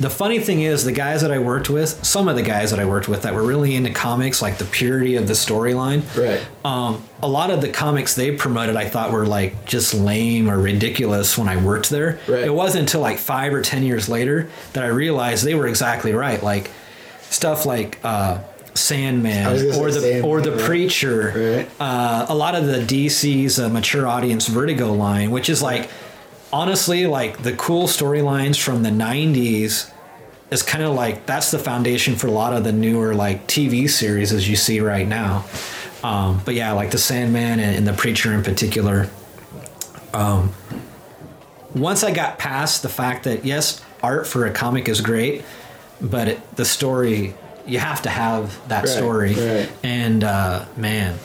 the 0.00 0.10
funny 0.10 0.40
thing 0.40 0.62
is, 0.62 0.84
the 0.84 0.90
guys 0.90 1.20
that 1.20 1.30
I 1.30 1.38
worked 1.38 1.70
with, 1.70 2.04
some 2.04 2.26
of 2.26 2.34
the 2.34 2.42
guys 2.42 2.70
that 2.72 2.80
I 2.80 2.84
worked 2.84 3.08
with 3.08 3.22
that 3.22 3.34
were 3.34 3.42
really 3.44 3.76
into 3.76 3.90
comics, 3.92 4.42
like 4.42 4.58
the 4.58 4.64
purity 4.64 5.14
of 5.14 5.28
the 5.28 5.34
storyline. 5.34 6.02
Right. 6.16 6.44
Um, 6.64 7.04
a 7.22 7.28
lot 7.28 7.50
of 7.50 7.60
the 7.60 7.68
comics 7.68 8.14
they 8.16 8.34
promoted, 8.34 8.74
I 8.74 8.88
thought 8.88 9.12
were 9.12 9.26
like 9.26 9.64
just 9.64 9.94
lame 9.94 10.50
or 10.50 10.58
ridiculous 10.58 11.38
when 11.38 11.46
I 11.48 11.56
worked 11.56 11.88
there. 11.90 12.18
Right. 12.26 12.44
It 12.44 12.52
wasn't 12.52 12.82
until 12.82 13.00
like 13.00 13.18
five 13.18 13.54
or 13.54 13.62
ten 13.62 13.84
years 13.84 14.08
later 14.08 14.48
that 14.72 14.82
I 14.82 14.88
realized 14.88 15.44
they 15.44 15.54
were 15.54 15.68
exactly 15.68 16.12
right. 16.12 16.42
Like 16.42 16.70
stuff 17.30 17.64
like 17.64 18.00
uh, 18.02 18.40
Sandman 18.74 19.46
I 19.46 19.52
was 19.52 19.62
gonna 19.62 19.78
or 19.78 19.90
the 19.92 20.00
Sandman, 20.00 20.24
or 20.24 20.40
the 20.40 20.52
right. 20.52 20.60
Preacher. 20.62 21.32
Right. 21.56 21.70
Uh, 21.78 22.26
a 22.28 22.34
lot 22.34 22.56
of 22.56 22.66
the 22.66 22.78
DC's 22.78 23.60
uh, 23.60 23.68
mature 23.68 24.08
audience 24.08 24.48
Vertigo 24.48 24.92
line, 24.92 25.30
which 25.30 25.48
is 25.48 25.62
like 25.62 25.88
honestly 26.52 27.06
like 27.06 27.42
the 27.42 27.52
cool 27.54 27.86
storylines 27.86 28.60
from 28.60 28.82
the 28.82 28.90
90s 28.90 29.90
is 30.50 30.62
kind 30.62 30.84
of 30.84 30.94
like 30.94 31.24
that's 31.26 31.50
the 31.50 31.58
foundation 31.58 32.14
for 32.14 32.26
a 32.26 32.30
lot 32.30 32.52
of 32.52 32.62
the 32.64 32.72
newer 32.72 33.14
like 33.14 33.46
TV 33.46 33.88
series 33.88 34.32
as 34.32 34.48
you 34.48 34.56
see 34.56 34.80
right 34.80 35.08
now. 35.08 35.44
Um, 36.04 36.42
but 36.44 36.54
yeah, 36.54 36.72
like 36.72 36.90
the 36.90 36.98
Sandman 36.98 37.60
and, 37.60 37.76
and 37.76 37.86
the 37.86 37.92
Preacher 37.94 38.32
in 38.32 38.42
particular. 38.42 39.08
Um, 40.12 40.52
once 41.74 42.04
I 42.04 42.10
got 42.12 42.38
past 42.38 42.82
the 42.82 42.88
fact 42.90 43.24
that 43.24 43.44
yes, 43.44 43.82
art 44.02 44.26
for 44.26 44.44
a 44.46 44.50
comic 44.52 44.88
is 44.88 45.00
great, 45.00 45.44
but 46.00 46.28
it, 46.28 46.56
the 46.56 46.64
story 46.66 47.34
you 47.66 47.78
have 47.78 48.02
to 48.02 48.10
have 48.10 48.68
that 48.68 48.80
Right, 48.80 48.88
story. 48.88 49.34
right. 49.34 49.70
And 49.82 50.24
uh, 50.24 50.66
man, 50.76 51.18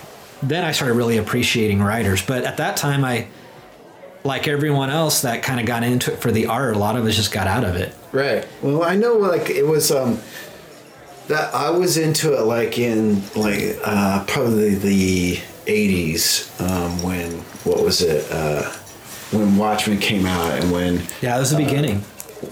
then 0.43 0.63
I 0.63 0.71
started 0.71 0.93
really 0.93 1.17
appreciating 1.17 1.81
writers. 1.81 2.21
But 2.21 2.43
at 2.43 2.57
that 2.57 2.77
time, 2.77 3.03
I 3.03 3.27
like 4.27 4.47
everyone 4.47 4.89
else 4.91 5.21
that 5.21 5.41
kind 5.41 5.59
of 5.59 5.65
got 5.65 5.83
into 5.83 6.13
it 6.13 6.19
for 6.19 6.31
the 6.31 6.45
art. 6.47 6.75
A 6.75 6.79
lot 6.79 6.95
of 6.95 7.05
us 7.05 7.15
just 7.15 7.31
got 7.31 7.47
out 7.47 7.63
of 7.63 7.75
it. 7.75 7.95
Right. 8.11 8.47
Well, 8.61 8.83
I 8.83 8.95
know 8.95 9.13
like 9.13 9.49
it 9.49 9.65
was 9.65 9.89
um 9.91 10.19
that 11.27 11.53
I 11.55 11.69
was 11.71 11.97
into 11.97 12.33
it 12.37 12.41
like 12.43 12.77
in 12.77 13.21
like 13.35 13.77
uh 13.83 14.23
probably 14.27 14.75
the 14.75 15.35
80s 15.65 16.61
um 16.61 17.01
when 17.03 17.31
what 17.63 17.83
was 17.83 18.01
it 18.01 18.29
uh 18.31 18.63
when 19.31 19.57
Watchmen 19.57 19.99
came 19.99 20.25
out 20.25 20.51
and 20.61 20.71
when 20.71 20.95
Yeah, 21.21 21.33
that 21.33 21.39
was 21.39 21.51
the 21.51 21.57
beginning. 21.57 22.03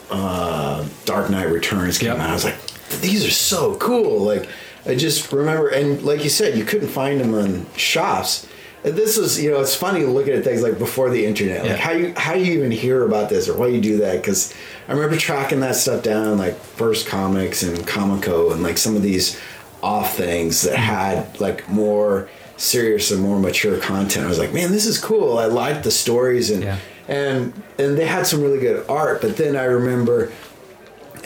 uh, 0.10 0.86
Dark 1.05 1.29
Knight 1.29 1.50
Returns 1.50 1.98
came 1.98 2.10
Yep. 2.10 2.17
out. 2.20 2.29
I 2.29 2.34
was 2.34 2.44
like, 2.44 2.58
these 3.01 3.25
are 3.25 3.32
so 3.32 3.75
cool. 3.77 4.20
Like, 4.20 4.50
I 4.86 4.94
just 4.96 5.32
remember, 5.32 5.70
and 5.70 6.01
like 6.03 6.24
you 6.25 6.29
said, 6.29 6.58
you 6.58 6.65
couldn't 6.65 6.89
find 6.89 7.22
them 7.22 7.34
on 7.34 7.65
shops. 7.77 8.46
This 8.92 9.18
was, 9.18 9.42
you 9.42 9.51
know, 9.51 9.60
it's 9.62 9.75
funny 9.75 10.04
looking 10.06 10.34
at 10.34 10.44
things 10.44 10.62
like 10.62 10.77
before 10.77 11.10
the 11.10 11.25
internet. 11.25 11.62
Like, 11.62 11.70
Yeah. 11.72 11.77
how 11.77 11.92
you 11.92 12.13
how 12.15 12.34
do 12.34 12.39
you 12.39 12.54
even 12.54 12.72
hear 12.72 13.04
about 13.06 13.30
this 13.30 13.50
or 13.50 13.58
why 13.58 13.68
you 13.68 13.82
do 13.82 13.98
that? 13.98 14.18
Because 14.22 14.54
I 14.88 14.94
remember 14.94 15.18
tracking 15.18 15.60
that 15.62 15.75
stuff 15.75 16.04
down, 16.04 16.38
like 16.38 16.56
First 16.60 17.08
Comics 17.08 17.63
and 17.63 17.86
Comico, 17.88 18.51
and 18.51 18.62
like 18.62 18.77
some 18.77 18.96
of 18.96 19.01
these 19.01 19.39
off 19.82 20.15
things 20.15 20.62
that 20.63 20.74
mm-hmm. 20.75 20.84
had 20.84 21.39
like 21.42 21.68
more 21.70 22.30
serious 22.58 23.12
and 23.12 23.22
more 23.22 23.39
mature 23.39 23.77
content. 23.80 24.25
I 24.25 24.30
was 24.30 24.39
like, 24.39 24.54
man, 24.54 24.72
this 24.72 24.86
is 24.86 24.98
cool. 24.98 25.38
I 25.38 25.46
liked 25.46 25.84
the 25.84 25.92
stories 25.92 26.50
and 26.51 26.63
Yeah. 26.63 26.77
and 27.08 27.54
and 27.77 27.98
they 27.98 28.06
had 28.06 28.25
some 28.27 28.42
really 28.42 28.60
good 28.60 28.86
art. 28.88 29.22
But 29.22 29.36
then 29.38 29.56
I 29.56 29.65
remember 29.65 30.32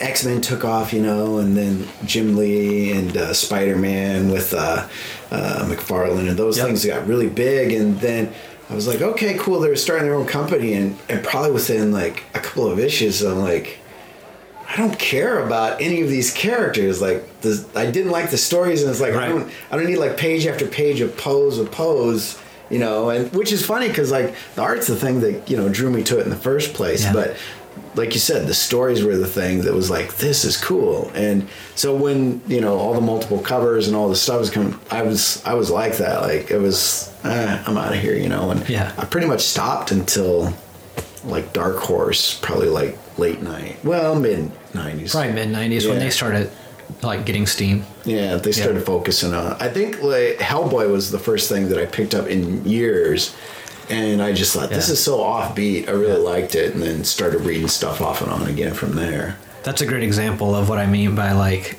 X 0.00 0.24
Men 0.24 0.40
took 0.40 0.64
off, 0.64 0.92
you 0.92 1.02
know, 1.02 1.38
and 1.38 1.56
then 1.56 1.86
Jim 2.04 2.36
Lee 2.36 2.92
and 2.92 3.16
uh, 3.16 3.32
Spider 3.34 3.76
Man 3.76 4.30
with 4.30 4.54
uh, 4.54 4.88
uh, 5.30 5.66
McFarlane, 5.68 6.28
and 6.28 6.36
those 6.38 6.56
Yep. 6.56 6.66
things 6.66 6.84
got 6.86 7.06
really 7.06 7.28
big. 7.28 7.72
And 7.72 8.00
then 8.00 8.32
I 8.68 8.74
was 8.74 8.86
like, 8.88 9.00
okay, 9.00 9.36
cool. 9.38 9.60
They're 9.60 9.76
starting 9.76 10.06
their 10.06 10.14
own 10.16 10.26
company, 10.26 10.72
and 10.74 10.96
and 11.08 11.22
probably 11.24 11.52
within 11.52 11.92
like 11.92 12.24
a 12.34 12.40
couple 12.40 12.66
of 12.70 12.78
issues, 12.78 13.22
I'm 13.22 13.38
like. 13.40 13.78
I 14.72 14.76
don't 14.76 14.96
care 15.00 15.44
about 15.44 15.80
any 15.82 16.00
of 16.00 16.08
these 16.08 16.32
characters. 16.32 17.02
Like, 17.02 17.40
the, 17.40 17.66
I 17.74 17.90
didn't 17.90 18.12
like 18.12 18.30
the 18.30 18.38
stories, 18.38 18.82
and 18.82 18.90
it's 18.92 19.00
like 19.00 19.14
I 19.14 19.26
don't, 19.28 19.50
I 19.68 19.76
don't 19.76 19.86
need 19.86 19.96
like 19.96 20.16
page 20.16 20.46
after 20.46 20.64
page 20.64 21.00
of 21.00 21.16
pose 21.16 21.58
of 21.58 21.72
pose, 21.72 22.38
you 22.70 22.78
know. 22.78 23.10
And 23.10 23.32
which 23.32 23.50
is 23.50 23.66
funny 23.66 23.88
because 23.88 24.12
like 24.12 24.32
the 24.54 24.62
art's 24.62 24.86
the 24.86 24.94
thing 24.94 25.22
that 25.22 25.50
you 25.50 25.56
know 25.56 25.68
drew 25.68 25.90
me 25.90 26.04
to 26.04 26.20
it 26.20 26.22
in 26.22 26.30
the 26.30 26.36
first 26.36 26.72
place. 26.72 27.02
Yeah. 27.02 27.12
But 27.12 27.36
like 27.94 28.14
you 28.14 28.20
said, 28.20 28.46
the 28.46 28.54
stories 28.54 29.02
were 29.02 29.16
the 29.16 29.26
thing 29.26 29.62
that 29.62 29.74
was 29.74 29.90
like, 29.90 30.16
this 30.16 30.44
is 30.44 30.56
cool. 30.56 31.10
And 31.14 31.48
so 31.74 31.94
when 31.96 32.40
you 32.46 32.60
know 32.60 32.78
all 32.78 32.94
the 32.94 33.00
multiple 33.00 33.40
covers 33.40 33.88
and 33.88 33.96
all 33.96 34.08
the 34.08 34.16
stuff 34.16 34.40
was 34.40 34.50
coming, 34.50 34.78
I 34.90 35.02
was 35.02 35.42
I 35.44 35.54
was 35.54 35.70
like 35.70 35.96
that. 35.98 36.22
Like 36.22 36.50
it 36.50 36.58
was, 36.58 37.12
eh, 37.24 37.62
I'm 37.66 37.76
out 37.76 37.92
of 37.94 38.00
here, 38.00 38.14
you 38.14 38.28
know. 38.28 38.50
And 38.50 38.68
Yeah. 38.68 38.92
I 38.96 39.04
pretty 39.04 39.26
much 39.26 39.40
stopped 39.42 39.90
until 39.90 40.52
like 41.24 41.52
Dark 41.52 41.76
Horse, 41.78 42.38
probably 42.40 42.68
like 42.68 42.96
late 43.18 43.42
night, 43.42 43.76
well 43.84 44.14
mid 44.18 44.50
'90s. 44.72 45.10
Probably 45.10 45.32
mid 45.32 45.48
'90s 45.48 45.88
when 45.88 45.98
they 45.98 46.10
started 46.10 46.50
like 47.02 47.24
getting 47.26 47.46
steam. 47.46 47.84
Yeah, 48.04 48.36
they 48.36 48.52
started 48.52 48.84
focusing 48.84 49.34
on. 49.34 49.52
I 49.60 49.68
think 49.68 50.02
like 50.02 50.38
Hellboy 50.38 50.90
was 50.90 51.10
the 51.10 51.18
first 51.18 51.48
thing 51.48 51.68
that 51.68 51.78
I 51.78 51.86
picked 51.86 52.14
up 52.14 52.26
in 52.26 52.64
years, 52.64 53.34
and 53.90 54.22
I 54.22 54.32
just 54.32 54.52
thought 54.54 54.70
this 54.70 54.88
Yeah. 54.88 54.92
is 54.94 55.02
so 55.02 55.18
offbeat. 55.18 55.88
I 55.88 55.92
really 55.92 56.20
liked 56.20 56.54
it, 56.54 56.74
and 56.74 56.82
then 56.82 57.04
started 57.04 57.40
reading 57.42 57.68
stuff 57.68 58.00
off 58.00 58.20
and 58.22 58.30
on 58.30 58.46
again 58.46 58.74
from 58.74 58.94
there. 58.94 59.36
That's 59.62 59.80
a 59.82 59.86
great 59.86 60.02
example 60.02 60.54
of 60.54 60.68
what 60.68 60.78
I 60.78 60.86
mean 60.86 61.14
by 61.14 61.32
like 61.32 61.78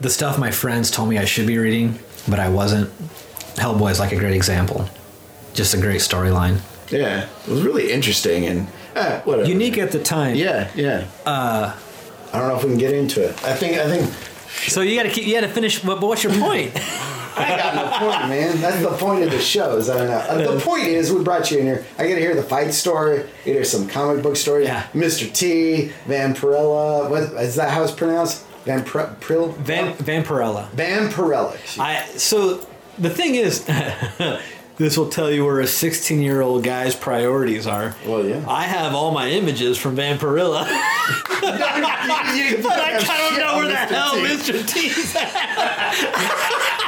the 0.00 0.10
stuff 0.10 0.38
my 0.38 0.50
friends 0.50 0.90
told 0.90 1.08
me 1.08 1.18
I 1.18 1.24
should 1.24 1.46
be 1.46 1.58
reading, 1.58 1.98
but 2.28 2.38
I 2.38 2.48
wasn't. 2.48 2.90
Hellboy 3.56 3.90
is 3.90 4.00
like 4.00 4.12
a 4.12 4.16
great 4.16 4.34
example. 4.34 4.88
Just 5.54 5.74
a 5.74 5.78
great 5.78 6.00
storyline. 6.00 6.58
Yeah, 6.90 7.26
it 7.46 7.48
was 7.50 7.62
really 7.62 7.90
interesting 7.92 8.44
and 8.46 8.66
eh, 8.94 9.20
whatever. 9.24 9.48
Unique 9.48 9.78
at 9.78 9.92
the 9.92 10.02
time. 10.02 10.34
Yeah, 10.36 10.70
yeah. 10.74 11.04
Uh, 11.24 11.74
I 12.32 12.38
don't 12.38 12.48
know 12.48 12.56
if 12.56 12.64
we 12.64 12.70
can 12.70 12.78
get 12.78 12.92
into 12.94 13.22
it. 13.24 13.30
I 13.44 13.54
think 13.54 13.78
I 13.78 13.86
think 13.86 14.10
So 14.68 14.80
you 14.82 14.96
got 14.96 15.04
to 15.04 15.10
keep. 15.10 15.26
You 15.26 15.34
got 15.34 15.46
to 15.46 15.52
finish. 15.52 15.80
But, 15.80 16.00
but 16.00 16.06
what's 16.06 16.22
your 16.24 16.32
point? 16.34 16.72
I 17.36 17.56
got 17.56 17.74
no 17.74 17.98
point, 17.98 18.28
man. 18.28 18.60
That's 18.60 18.82
the 18.82 18.96
point 18.96 19.24
of 19.24 19.30
the 19.30 19.40
show. 19.40 19.76
Is 19.76 19.88
I 19.88 19.98
don't 19.98 20.38
know. 20.38 20.54
The 20.56 20.60
point 20.60 20.84
is, 20.84 21.12
we 21.12 21.22
brought 21.22 21.50
you 21.50 21.58
in 21.58 21.66
here. 21.66 21.84
I 21.98 22.06
get 22.06 22.16
to 22.16 22.20
hear 22.20 22.34
the 22.34 22.42
fight 22.42 22.72
story. 22.74 23.22
To 23.44 23.52
hear 23.52 23.64
some 23.64 23.88
comic 23.88 24.22
book 24.22 24.36
stories. 24.36 24.66
Yeah. 24.66 24.86
Mr. 24.92 25.32
T, 25.32 25.92
Vampirella. 26.06 27.08
What 27.10 27.22
is 27.42 27.56
that? 27.56 27.70
How 27.70 27.82
it's 27.82 27.92
pronounced? 27.92 28.44
Vampir- 28.64 29.16
Pril- 29.18 29.56
Van 29.56 29.94
Vampirella. 29.94 30.68
Vampirella. 30.70 31.56
I 31.80 32.04
so 32.16 32.64
the 32.98 33.10
thing 33.10 33.34
is, 33.34 33.64
this 34.76 34.96
will 34.96 35.08
tell 35.08 35.30
you 35.30 35.44
where 35.44 35.60
a 35.60 35.66
16 35.66 36.20
year 36.22 36.42
old 36.42 36.62
guy's 36.62 36.94
priorities 36.94 37.66
are. 37.66 37.96
Well, 38.06 38.24
yeah. 38.24 38.44
I 38.48 38.64
have 38.64 38.94
all 38.94 39.10
my 39.10 39.28
images 39.30 39.78
from 39.78 39.96
Vampirilla, 39.96 40.62
but 41.40 41.60
I, 41.60 42.98
I 43.00 43.30
don't 43.30 43.38
know 43.40 43.56
where 43.56 43.68
the 43.68 43.76
hell 43.76 44.14
Mr. 44.16 44.66
T's 44.68 45.16
at. 45.16 46.78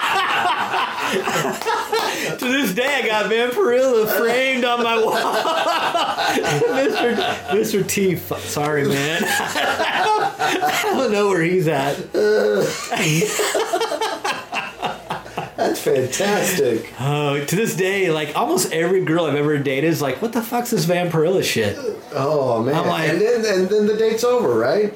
to 2.39 2.45
this 2.49 2.73
day, 2.75 3.03
I 3.03 3.07
got 3.07 3.31
Vampirilla 3.31 4.07
framed 4.17 4.65
on 4.65 4.83
my 4.83 4.97
wall. 5.03 5.13
Mr. 6.75 7.15
Mr. 7.49 7.87
T, 7.89 8.15
f- 8.15 8.41
sorry 8.41 8.87
man, 8.89 9.23
I 9.27 10.81
don't, 10.95 11.13
know 11.13 11.29
where 11.29 11.43
he's 11.43 11.69
at. 11.69 11.97
That's 15.57 15.81
fantastic. 15.81 16.93
Oh, 17.01 17.43
to 17.45 17.57
this 17.57 17.75
day, 17.77 18.11
like 18.11 18.37
almost 18.37 18.73
every 18.73 19.05
girl 19.05 19.25
I've 19.25 19.35
ever 19.37 19.57
dated 19.59 19.85
is 19.91 20.03
like, 20.03 20.21
"What 20.21 20.33
the 20.33 20.43
fuck's 20.43 20.71
this 20.71 20.85
Vampirilla 20.87 21.43
shit?" 21.45 21.79
Oh 22.13 22.63
man. 22.63 22.75
I'm 22.75 22.87
like- 22.87 23.09
and 23.11 23.21
then 23.21 23.45
and 23.61 23.69
then 23.69 23.87
the 23.87 23.97
date's 23.97 24.25
over, 24.25 24.59
right? 24.59 24.93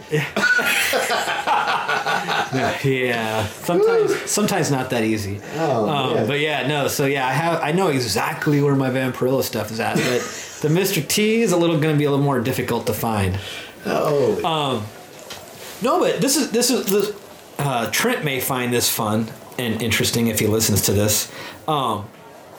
Yeah, 2.85 3.47
sometimes 3.47 4.31
sometimes 4.31 4.71
not 4.71 4.90
that 4.90 5.05
easy. 5.05 5.40
Oh, 5.57 5.88
um, 5.88 6.17
yeah. 6.17 6.26
But 6.26 6.40
yeah, 6.40 6.67
no. 6.67 6.88
So 6.88 7.07
yeah, 7.07 7.26
I 7.26 7.33
have 7.33 7.62
I 7.62 7.73
know 7.73 7.88
exactly 7.88 8.61
where 8.62 8.75
my 8.75 8.90
Vampirilla 8.90 9.43
stuff 9.43 9.71
is 9.71 9.81
at, 9.81 9.97
but 9.97 10.02
the 10.62 10.69
Mr. 10.69 11.07
T 11.07 11.43
is 11.43 11.52
a 11.52 11.57
little 11.57 11.78
going 11.81 11.95
to 11.95 11.99
be 11.99 12.05
a 12.05 12.11
little 12.11 12.25
more 12.25 12.40
difficult 12.40 12.87
to 12.87 12.93
find. 12.95 13.38
Oh. 13.87 14.87
No, 15.83 16.00
but 16.00 16.21
this 16.21 16.37
is 16.37 16.50
this 16.50 16.71
is 16.71 16.87
this. 16.87 17.12
Uh, 17.59 17.90
Trent 17.90 18.25
may 18.25 18.40
find 18.40 18.73
this 18.73 18.88
fun 18.88 19.28
and 19.59 19.83
interesting 19.83 20.28
if 20.28 20.38
he 20.38 20.47
listens 20.47 20.83
to 20.83 20.93
this. 20.93 21.31
Um, 21.67 22.09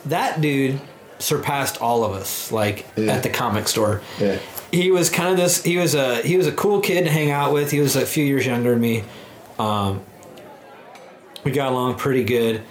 that 0.06 0.42
dude 0.42 0.80
surpassed 1.20 1.82
all 1.82 2.04
of 2.04 2.12
us, 2.14 2.52
like 2.52 2.86
Yeah. 2.96 3.14
at 3.14 3.24
the 3.24 3.30
comic 3.30 3.68
store. 3.68 4.02
Yeah. 4.20 4.40
He 4.72 4.92
was 4.92 5.10
kind 5.10 5.30
of 5.32 5.38
this. 5.38 5.64
He 5.64 5.78
was 5.78 5.96
a 5.96 6.22
he 6.22 6.38
was 6.38 6.48
a 6.48 6.52
cool 6.52 6.80
kid 6.82 7.06
to 7.06 7.12
hang 7.12 7.32
out 7.32 7.54
with. 7.54 7.72
He 7.72 7.80
was 7.80 7.96
a 7.96 8.06
few 8.06 8.24
years 8.24 8.46
younger 8.46 8.72
than 8.72 8.82
me. 8.82 9.04
Um, 9.60 10.02
we 11.44 11.52
got 11.52 11.72
along 11.72 11.96
pretty 11.96 12.24
good. 12.24 12.64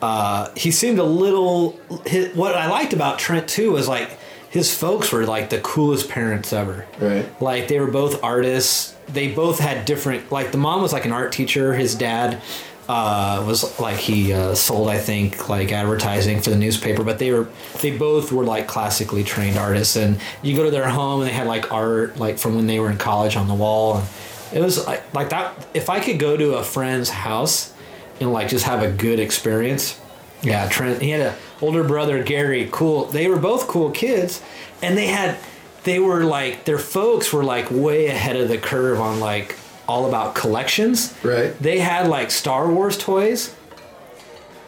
Uh, 0.00 0.50
he 0.56 0.70
seemed 0.70 0.98
a 0.98 1.04
little. 1.04 1.78
His, 2.06 2.34
what 2.34 2.54
I 2.54 2.68
liked 2.68 2.92
about 2.92 3.18
Trent 3.18 3.48
too 3.48 3.72
was 3.72 3.88
like 3.88 4.18
his 4.50 4.74
folks 4.74 5.12
were 5.12 5.24
like 5.26 5.50
the 5.50 5.60
coolest 5.60 6.08
parents 6.08 6.52
ever. 6.52 6.86
Right. 6.98 7.42
Like 7.42 7.68
they 7.68 7.80
were 7.80 7.90
both 7.90 8.22
artists. 8.22 8.94
They 9.08 9.32
both 9.32 9.58
had 9.58 9.84
different. 9.84 10.30
Like 10.32 10.52
the 10.52 10.58
mom 10.58 10.82
was 10.82 10.92
like 10.92 11.04
an 11.04 11.12
art 11.12 11.32
teacher. 11.32 11.74
His 11.74 11.94
dad 11.94 12.40
uh, 12.88 13.44
was 13.46 13.78
like 13.80 13.98
he 13.98 14.32
uh, 14.32 14.54
sold, 14.54 14.88
I 14.88 14.98
think, 14.98 15.48
like 15.48 15.72
advertising 15.72 16.40
for 16.40 16.50
the 16.50 16.56
newspaper. 16.56 17.02
But 17.02 17.18
they 17.18 17.32
were 17.32 17.48
they 17.80 17.96
both 17.96 18.32
were 18.32 18.44
like 18.44 18.66
classically 18.66 19.24
trained 19.24 19.56
artists. 19.56 19.96
And 19.96 20.20
you 20.42 20.56
go 20.56 20.64
to 20.64 20.70
their 20.70 20.88
home 20.88 21.20
and 21.20 21.28
they 21.28 21.34
had 21.34 21.46
like 21.46 21.72
art 21.72 22.18
like 22.18 22.38
from 22.38 22.54
when 22.54 22.66
they 22.66 22.78
were 22.78 22.90
in 22.90 22.98
college 22.98 23.36
on 23.36 23.48
the 23.48 23.54
wall. 23.54 23.98
And 23.98 24.08
It 24.52 24.60
was 24.60 24.86
like, 24.86 25.14
like 25.14 25.30
that. 25.30 25.66
If 25.74 25.90
I 25.90 26.00
could 26.00 26.18
go 26.18 26.36
to 26.36 26.54
a 26.54 26.62
friend's 26.62 27.08
house 27.10 27.72
and 28.20 28.32
like 28.32 28.48
just 28.48 28.64
have 28.64 28.82
a 28.82 28.90
good 28.90 29.18
experience, 29.18 30.00
yeah. 30.42 30.68
Trent, 30.68 31.02
he 31.02 31.10
had 31.10 31.20
an 31.20 31.34
older 31.60 31.82
brother, 31.82 32.22
Gary. 32.22 32.68
Cool. 32.70 33.06
They 33.06 33.28
were 33.28 33.38
both 33.38 33.66
cool 33.68 33.90
kids, 33.90 34.42
and 34.82 34.96
they 34.96 35.06
had, 35.06 35.38
they 35.84 35.98
were 35.98 36.24
like 36.24 36.64
their 36.64 36.78
folks 36.78 37.32
were 37.32 37.44
like 37.44 37.70
way 37.70 38.06
ahead 38.06 38.36
of 38.36 38.48
the 38.48 38.58
curve 38.58 39.00
on 39.00 39.18
like 39.18 39.56
all 39.88 40.06
about 40.06 40.34
collections. 40.34 41.14
Right. 41.22 41.58
They 41.58 41.78
had 41.78 42.08
like 42.08 42.30
Star 42.30 42.70
Wars 42.70 42.98
toys 42.98 43.54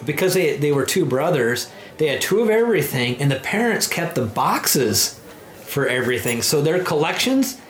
because 0.05 0.35
they 0.35 0.57
they 0.57 0.73
were 0.73 0.87
two 0.87 1.05
brothers. 1.05 1.71
They 1.99 2.09
had 2.09 2.21
two 2.21 2.41
of 2.41 2.49
everything, 2.49 3.21
and 3.21 3.31
the 3.31 3.41
parents 3.41 3.87
kept 3.87 4.15
the 4.15 4.25
boxes 4.25 5.21
for 5.63 5.87
everything. 5.87 6.43
So 6.43 6.63
their 6.63 6.83
collections, 6.83 7.61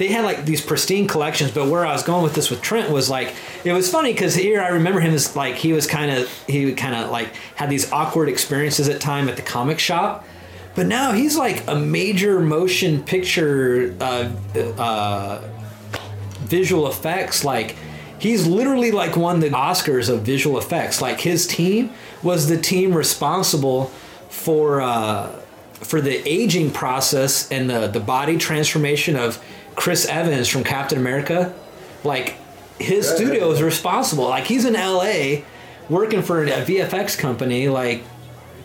they 0.00 0.08
had 0.08 0.24
like 0.24 0.46
these 0.46 0.62
pristine 0.62 1.06
collections. 1.06 1.50
But 1.50 1.68
where 1.68 1.84
I 1.84 1.92
was 1.92 2.02
going 2.02 2.22
with 2.22 2.34
this 2.34 2.48
with 2.48 2.62
Trent 2.62 2.90
was 2.90 3.10
like 3.10 3.34
it 3.64 3.72
was 3.74 3.90
funny 3.90 4.14
because 4.14 4.34
here 4.34 4.62
I 4.62 4.68
remember 4.68 4.98
him 4.98 5.12
as 5.12 5.36
like 5.36 5.56
he 5.56 5.74
was 5.74 5.86
kind 5.86 6.10
of 6.10 6.26
he 6.46 6.72
kind 6.72 6.94
of 6.94 7.10
like 7.10 7.34
had 7.54 7.68
these 7.68 7.92
awkward 7.92 8.30
experiences 8.30 8.88
at 8.88 8.98
time 9.02 9.28
at 9.28 9.36
the 9.36 9.42
comic 9.42 9.78
shop. 9.78 10.24
But 10.74 10.86
now 10.86 11.12
he's 11.12 11.36
like 11.36 11.68
a 11.68 11.74
major 11.76 12.40
motion 12.40 13.02
picture 13.02 13.94
uh, 14.00 14.30
uh, 14.78 15.46
visual 16.44 16.88
effects 16.88 17.44
like 17.44 17.76
he's 18.18 18.46
literally 18.46 18.92
like 18.92 19.16
won 19.16 19.40
the 19.40 19.50
oscars 19.50 20.08
of 20.08 20.22
visual 20.22 20.56
effects 20.56 21.02
like 21.02 21.20
his 21.20 21.46
team 21.46 21.92
was 22.22 22.48
the 22.48 22.56
team 22.56 22.94
responsible 22.94 23.86
for 24.30 24.80
uh, 24.80 25.30
for 25.74 26.00
the 26.00 26.26
aging 26.28 26.70
process 26.70 27.50
and 27.50 27.68
the, 27.68 27.88
the 27.88 28.00
body 28.00 28.36
transformation 28.38 29.16
of 29.16 29.42
chris 29.80 30.04
evans 30.06 30.46
from 30.46 30.62
captain 30.62 30.98
america 30.98 31.54
like 32.04 32.34
his 32.78 33.06
Right. 33.08 33.16
studio 33.16 33.50
is 33.50 33.62
responsible 33.62 34.24
like 34.28 34.44
he's 34.46 34.64
in 34.66 34.74
la 34.74 35.40
working 35.88 36.20
for 36.22 36.44
a 36.44 36.48
vfx 36.68 37.18
company 37.18 37.68
like 37.68 38.02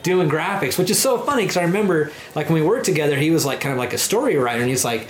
doing 0.02 0.28
graphics 0.28 0.78
which 0.78 0.90
is 0.90 0.98
so 0.98 1.16
funny 1.18 1.42
because 1.44 1.56
i 1.56 1.62
remember 1.62 2.12
like 2.34 2.48
when 2.50 2.60
we 2.60 2.66
worked 2.68 2.84
together 2.84 3.16
he 3.16 3.30
was 3.30 3.44
like 3.46 3.60
kind 3.60 3.72
of 3.72 3.78
like 3.78 3.92
a 3.94 3.98
story 3.98 4.36
writer 4.36 4.60
and 4.60 4.68
he's 4.68 4.84
like 4.84 5.08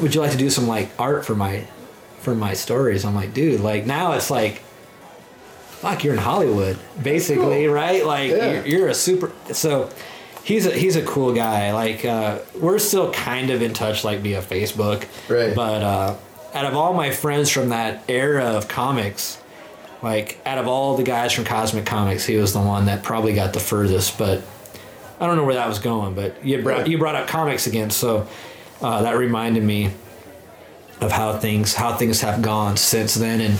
would 0.00 0.12
you 0.14 0.20
like 0.20 0.32
to 0.32 0.36
do 0.36 0.50
some 0.50 0.66
like 0.66 0.88
art 0.98 1.24
for 1.24 1.34
my 1.36 1.64
for 2.20 2.34
my 2.34 2.52
stories 2.52 3.04
i'm 3.04 3.14
like 3.14 3.32
dude 3.32 3.60
like 3.60 3.86
now 3.86 4.12
it's 4.12 4.30
like 4.30 4.60
fuck 5.80 6.02
you're 6.04 6.14
in 6.14 6.18
hollywood 6.20 6.76
basically 7.02 7.64
cool. 7.66 7.72
right 7.74 8.04
like 8.04 8.30
Yeah. 8.32 8.52
you're, 8.54 8.66
you're 8.66 8.88
a 8.88 8.94
super 8.94 9.30
so 9.52 9.88
he's 10.44 10.66
a 10.66 10.70
he's 10.70 10.96
a 10.96 11.04
cool 11.04 11.32
guy. 11.34 11.72
Like 11.72 12.04
uh 12.04 12.38
we're 12.60 12.78
still 12.78 13.12
kind 13.12 13.50
of 13.50 13.62
in 13.62 13.72
touch 13.74 14.04
like 14.04 14.20
via 14.20 14.42
facebook. 14.42 15.06
Right. 15.28 15.54
but 15.54 15.82
uh 15.82 16.16
out 16.54 16.64
of 16.64 16.74
all 16.74 16.94
my 16.94 17.10
friends 17.10 17.50
from 17.50 17.68
that 17.70 18.02
era 18.08 18.44
of 18.44 18.68
comics 18.68 19.40
like 20.02 20.40
out 20.46 20.58
of 20.58 20.66
all 20.66 20.96
the 20.96 21.02
guys 21.02 21.32
from 21.32 21.44
cosmic 21.44 21.84
comics 21.84 22.24
he 22.24 22.36
was 22.36 22.52
the 22.52 22.60
one 22.60 22.86
that 22.86 23.02
probably 23.02 23.34
got 23.34 23.52
the 23.52 23.60
furthest 23.60 24.16
but 24.16 24.42
i 25.20 25.26
don't 25.26 25.36
know 25.36 25.44
where 25.44 25.56
that 25.56 25.68
was 25.68 25.78
going 25.78 26.14
but 26.14 26.42
you 26.44 26.62
brought 26.62 26.88
you 26.88 26.96
brought 26.96 27.14
up 27.16 27.28
comics 27.28 27.66
again 27.66 27.90
so 27.90 28.26
uh, 28.80 29.02
that 29.02 29.16
reminded 29.16 29.62
me 29.62 29.90
of 31.00 31.12
how 31.12 31.36
things 31.38 31.74
how 31.74 31.94
things 31.96 32.20
have 32.20 32.42
gone 32.42 32.76
since 32.76 33.14
then 33.14 33.40
and 33.40 33.54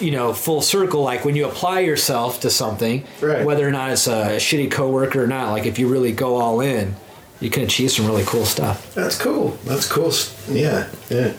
you 0.00 0.10
know 0.10 0.32
full 0.34 0.60
circle 0.60 1.02
like 1.02 1.24
when 1.24 1.34
you 1.34 1.46
apply 1.46 1.80
yourself 1.80 2.40
to 2.40 2.50
something 2.50 3.04
Right. 3.22 3.44
whether 3.44 3.66
or 3.66 3.70
not 3.70 3.90
it's 3.92 4.06
a 4.06 4.36
shitty 4.36 4.70
coworker 4.70 5.22
or 5.22 5.26
not 5.26 5.50
like 5.52 5.64
if 5.66 5.78
you 5.78 5.88
really 5.88 6.12
go 6.12 6.36
all 6.36 6.60
in 6.60 6.94
you 7.40 7.48
can 7.50 7.62
achieve 7.62 7.90
some 7.90 8.06
really 8.06 8.24
cool 8.24 8.44
stuff 8.44 8.94
That's 8.94 9.18
cool. 9.18 9.56
That's 9.64 9.86
cool. 9.90 10.12
Yeah, 10.48 10.88
yeah. 11.10 11.32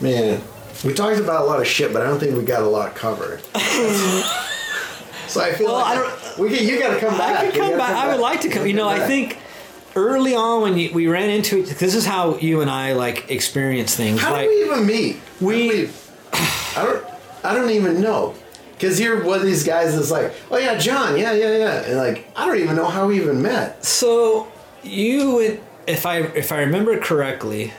Man, 0.00 0.40
we 0.84 0.94
talked 0.94 1.18
about 1.18 1.42
a 1.42 1.44
lot 1.44 1.60
of 1.60 1.66
shit, 1.66 1.92
but 1.92 2.00
I 2.02 2.06
don't 2.06 2.18
think 2.20 2.36
we 2.36 2.42
got 2.42 2.62
a 2.62 2.66
lot 2.66 2.94
covered. 2.94 3.42
so 5.26 5.40
I 5.42 5.52
feel 5.52 5.66
Well, 5.66 5.74
like 5.76 5.86
I 5.86 5.94
don't- 6.00 6.38
we 6.38 6.56
can, 6.56 6.66
you 6.66 6.78
got 6.78 6.94
to 6.94 7.00
come 7.00 7.18
back. 7.18 7.40
I 7.40 7.44
You 7.46 7.50
could 7.52 7.60
come 7.60 7.70
gotta 7.70 7.78
back. 7.78 7.96
I 7.96 8.08
would 8.12 8.20
like 8.20 8.40
to 8.42 8.48
come. 8.48 8.66
You 8.66 8.72
know, 8.74 8.88
I 8.88 9.00
think 9.00 9.36
early 9.96 10.34
on 10.34 10.62
when 10.62 10.78
you, 10.78 10.92
we 10.92 11.06
ran 11.08 11.30
into 11.30 11.60
it, 11.60 11.66
this 11.78 11.94
is 11.94 12.06
how 12.06 12.36
you 12.38 12.60
and 12.60 12.70
I 12.70 12.92
like 12.92 13.30
experience 13.30 13.94
things. 13.94 14.20
How 14.20 14.32
like 14.32 14.48
did 14.48 14.58
we 14.58 14.64
even 14.72 14.86
meet? 14.86 15.16
We- 15.40 15.68
we- 15.68 15.90
I 16.32 16.84
don't. 16.84 17.04
I 17.42 17.54
don't 17.54 17.70
even 17.70 18.00
know. 18.00 18.34
Cause 18.78 18.98
you're 19.00 19.22
one 19.24 19.38
of 19.40 19.44
these 19.44 19.64
guys 19.64 19.94
that's 19.94 20.10
like, 20.10 20.32
oh 20.50 20.56
yeah, 20.56 20.78
John, 20.78 21.18
yeah, 21.18 21.32
yeah, 21.32 21.56
yeah, 21.56 21.82
and 21.82 21.96
like 21.98 22.26
I 22.34 22.46
don't 22.46 22.58
even 22.58 22.76
know 22.76 22.86
how 22.86 23.08
we 23.08 23.16
even 23.20 23.42
met. 23.42 23.84
so 23.84 24.48
you 24.82 25.32
would, 25.32 25.60
if 25.86 26.06
I 26.06 26.18
if 26.20 26.50
I 26.52 26.60
remember 26.60 26.98
correctly, 26.98 27.72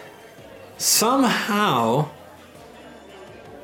somehow 0.77 2.09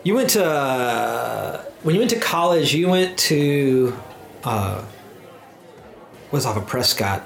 you 0.04 0.16
went 0.16 0.30
to 0.32 0.44
uh, 0.46 1.62
when 1.84 1.94
you 1.96 2.00
went 2.02 2.12
to 2.12 2.20
college. 2.20 2.74
You 2.74 2.88
went 2.90 3.18
to 3.20 3.96
uh, 4.44 4.84
was 6.32 6.46
off 6.46 6.58
of 6.58 6.66
Prescott. 6.68 7.24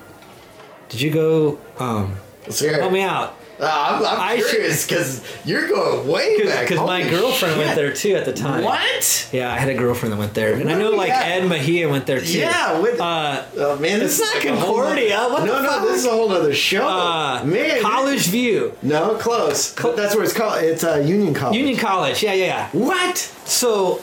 Did 0.92 1.00
you 1.02 1.10
go? 1.12 1.58
Um, 1.80 2.16
Let's 2.44 2.60
hear 2.60 2.74
it. 2.74 2.80
help 2.82 2.92
me 2.92 3.02
out. 3.02 3.38
Uh, 3.60 3.66
I'm, 3.72 4.06
I'm 4.06 4.20
I 4.20 4.36
curious 4.50 4.86
because 4.88 5.24
you're 5.46 5.68
going 5.68 6.08
way 6.08 6.44
back. 6.46 6.68
Because 6.68 6.80
my 6.86 7.08
girlfriend 7.08 7.60
went 7.60 7.76
there 7.76 7.94
too 7.94 8.16
at 8.16 8.26
the 8.26 8.34
time. 8.34 8.64
What? 8.64 9.30
Yeah, 9.32 9.54
I 9.54 9.58
had 9.58 9.70
a 9.70 9.76
girlfriend 9.76 10.12
that 10.14 10.18
went 10.18 10.34
there, 10.34 10.56
and 10.56 10.70
I 10.70 10.78
know 10.78 10.90
like 10.90 11.10
got? 11.10 11.24
Ed 11.26 11.48
Mejia 11.48 11.88
went 11.88 12.08
there 12.08 12.20
too. 12.20 12.40
Yeah, 12.40 12.80
with 12.82 13.00
Uh, 13.00 13.44
oh 13.58 13.78
man, 13.78 14.00
this 14.00 14.20
it's 14.20 14.28
is 14.36 14.44
not 14.46 14.58
Concordia, 14.58 15.20
what 15.30 15.46
no, 15.46 15.62
no, 15.62 15.86
this 15.88 16.00
is 16.00 16.06
a 16.08 16.10
whole 16.10 16.32
other 16.32 16.54
show. 16.56 16.88
uh, 16.88 17.44
man, 17.46 17.82
College 17.84 18.28
View, 18.28 18.74
No, 18.82 19.14
close. 19.16 19.74
But 19.76 19.96
that's 19.96 20.16
where 20.16 20.24
it's 20.26 20.34
called. 20.34 20.64
It's 20.64 20.84
uh, 20.84 20.96
Union 20.98 21.34
College. 21.36 21.56
Union 21.56 21.78
College. 21.78 22.24
Yeah, 22.24 22.34
yeah, 22.34 22.46
yeah. 22.46 22.70
What? 22.72 23.18
So, 23.46 24.02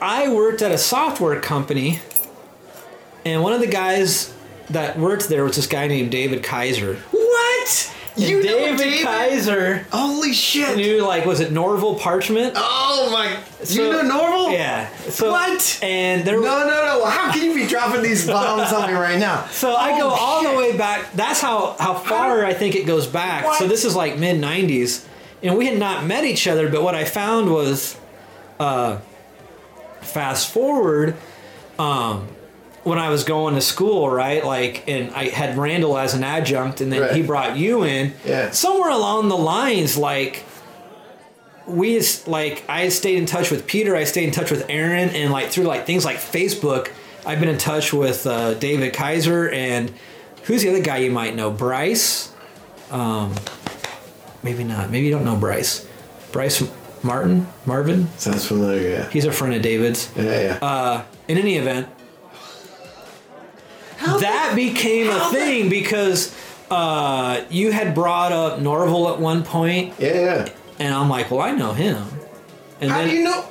I 0.00 0.28
worked 0.32 0.62
at 0.62 0.70
a 0.70 0.78
software 0.78 1.40
company, 1.40 1.98
and 3.24 3.42
one 3.42 3.52
of 3.52 3.60
the 3.60 3.66
guys 3.66 4.32
that 4.70 4.98
worked 4.98 5.28
there 5.28 5.44
was 5.44 5.56
this 5.56 5.66
guy 5.66 5.86
named 5.86 6.10
David 6.10 6.42
Kaiser. 6.42 6.96
What? 7.12 7.92
You 8.16 8.38
know 8.38 8.42
David, 8.42 8.78
David? 8.78 9.04
Kaiser 9.04 9.86
Holy 9.92 10.32
shit! 10.32 10.74
knew 10.78 11.02
like 11.06 11.26
was 11.26 11.40
it 11.40 11.52
Norval 11.52 11.96
Parchment? 11.96 12.54
Oh 12.56 13.10
my! 13.12 13.36
So- 13.62 13.74
you 13.84 13.92
know 13.92 14.00
Norval? 14.00 14.52
Yeah. 14.52 14.88
So, 15.10 15.30
What? 15.30 15.78
And 15.82 16.24
there 16.24 16.40
No, 16.40 16.60
no, 16.60 16.66
no! 16.66 17.04
How 17.04 17.30
can 17.30 17.44
you 17.44 17.54
be 17.54 17.66
dropping 17.66 18.02
these 18.02 18.26
bombs 18.26 18.72
on 18.72 18.88
me 18.88 18.94
right 18.94 19.18
now? 19.18 19.44
So 19.48 19.74
I 19.76 19.98
go 19.98 20.06
Oh, 20.08 20.16
all 20.18 20.42
the 20.50 20.56
way 20.56 20.74
back. 20.78 21.12
That's 21.12 21.40
how 21.42 21.76
how 21.78 21.92
far 21.94 22.42
I 22.44 22.54
think 22.54 22.74
it 22.74 22.86
goes 22.86 23.06
back. 23.06 23.44
What? 23.44 23.58
So 23.58 23.68
this 23.68 23.84
is 23.84 23.94
like 23.94 24.16
mid 24.18 24.40
'90s, 24.40 25.04
and 25.42 25.58
we 25.58 25.66
had 25.66 25.78
not 25.78 26.06
met 26.06 26.24
each 26.24 26.48
other. 26.48 26.70
But 26.70 26.82
what 26.82 26.94
I 26.94 27.04
found 27.04 27.52
was, 27.52 27.98
uh, 28.58 28.96
fast 30.00 30.50
forward, 30.52 31.16
um, 31.78 32.28
when 32.86 32.98
I 33.00 33.08
was 33.10 33.24
going 33.24 33.56
to 33.56 33.60
school, 33.60 34.08
right? 34.08 34.44
Like, 34.44 34.84
and 34.88 35.12
I 35.12 35.24
had 35.24 35.58
Randall 35.58 35.98
as 35.98 36.14
an 36.14 36.22
adjunct, 36.22 36.80
and 36.80 36.92
then 36.92 37.00
Right. 37.00 37.12
he 37.16 37.22
brought 37.22 37.56
you 37.56 37.82
in. 37.82 38.14
Yeah. 38.24 38.50
Somewhere 38.52 38.90
along 38.90 39.28
the 39.28 39.36
lines, 39.36 39.96
like. 39.96 40.44
We 41.66 41.94
just 41.94 42.28
like 42.28 42.62
I 42.68 42.88
stayed 42.90 43.18
in 43.18 43.26
touch 43.26 43.50
with 43.50 43.66
Peter. 43.66 43.96
I 43.96 44.04
stayed 44.04 44.22
in 44.26 44.30
touch 44.30 44.52
with 44.52 44.66
Aaron, 44.68 45.08
and 45.08 45.32
like 45.32 45.48
through 45.50 45.64
like 45.64 45.84
things 45.84 46.04
like 46.04 46.18
Facebook, 46.18 46.90
I've 47.26 47.40
been 47.40 47.48
in 47.48 47.58
touch 47.58 47.92
with 47.92 48.24
uh, 48.24 48.54
David 48.54 48.92
Kaiser 48.94 49.50
and 49.50 49.92
who's 50.44 50.62
the 50.62 50.68
other 50.68 50.80
guy 50.80 50.98
you 50.98 51.10
might 51.10 51.34
know? 51.34 51.50
Bryce. 51.50 52.32
Um, 52.92 53.34
maybe 54.44 54.62
not. 54.62 54.92
Maybe 54.92 55.06
you 55.06 55.10
don't 55.12 55.24
know 55.24 55.34
Bryce. 55.34 55.84
Bryce 56.30 56.62
Martin, 57.02 57.48
Marvin. 57.64 58.06
Sounds 58.16 58.46
familiar. 58.46 58.88
Yeah. 58.88 59.10
He's 59.10 59.24
a 59.24 59.32
friend 59.32 59.52
of 59.52 59.60
David's. 59.62 60.08
Yeah, 60.16 60.22
yeah. 60.40 60.58
Uh, 60.62 61.04
in 61.26 61.36
any 61.36 61.56
event, 61.56 61.88
that 64.20 64.52
became 64.56 65.10
a 65.10 65.30
thing 65.30 65.68
because 65.68 66.34
uh, 66.70 67.44
you 67.50 67.70
had 67.72 67.94
brought 67.94 68.32
up 68.32 68.60
Norval 68.60 69.12
at 69.12 69.20
one 69.20 69.42
point, 69.44 69.94
yeah, 69.98 70.14
yeah. 70.14 70.48
and 70.78 70.92
I'm 70.94 71.08
like, 71.08 71.30
well, 71.30 71.40
I 71.40 71.52
know 71.52 71.72
him. 71.72 72.06
And 72.80 72.90
How 72.90 72.98
then, 72.98 73.08
do 73.08 73.14
you 73.16 73.24
know? 73.24 73.42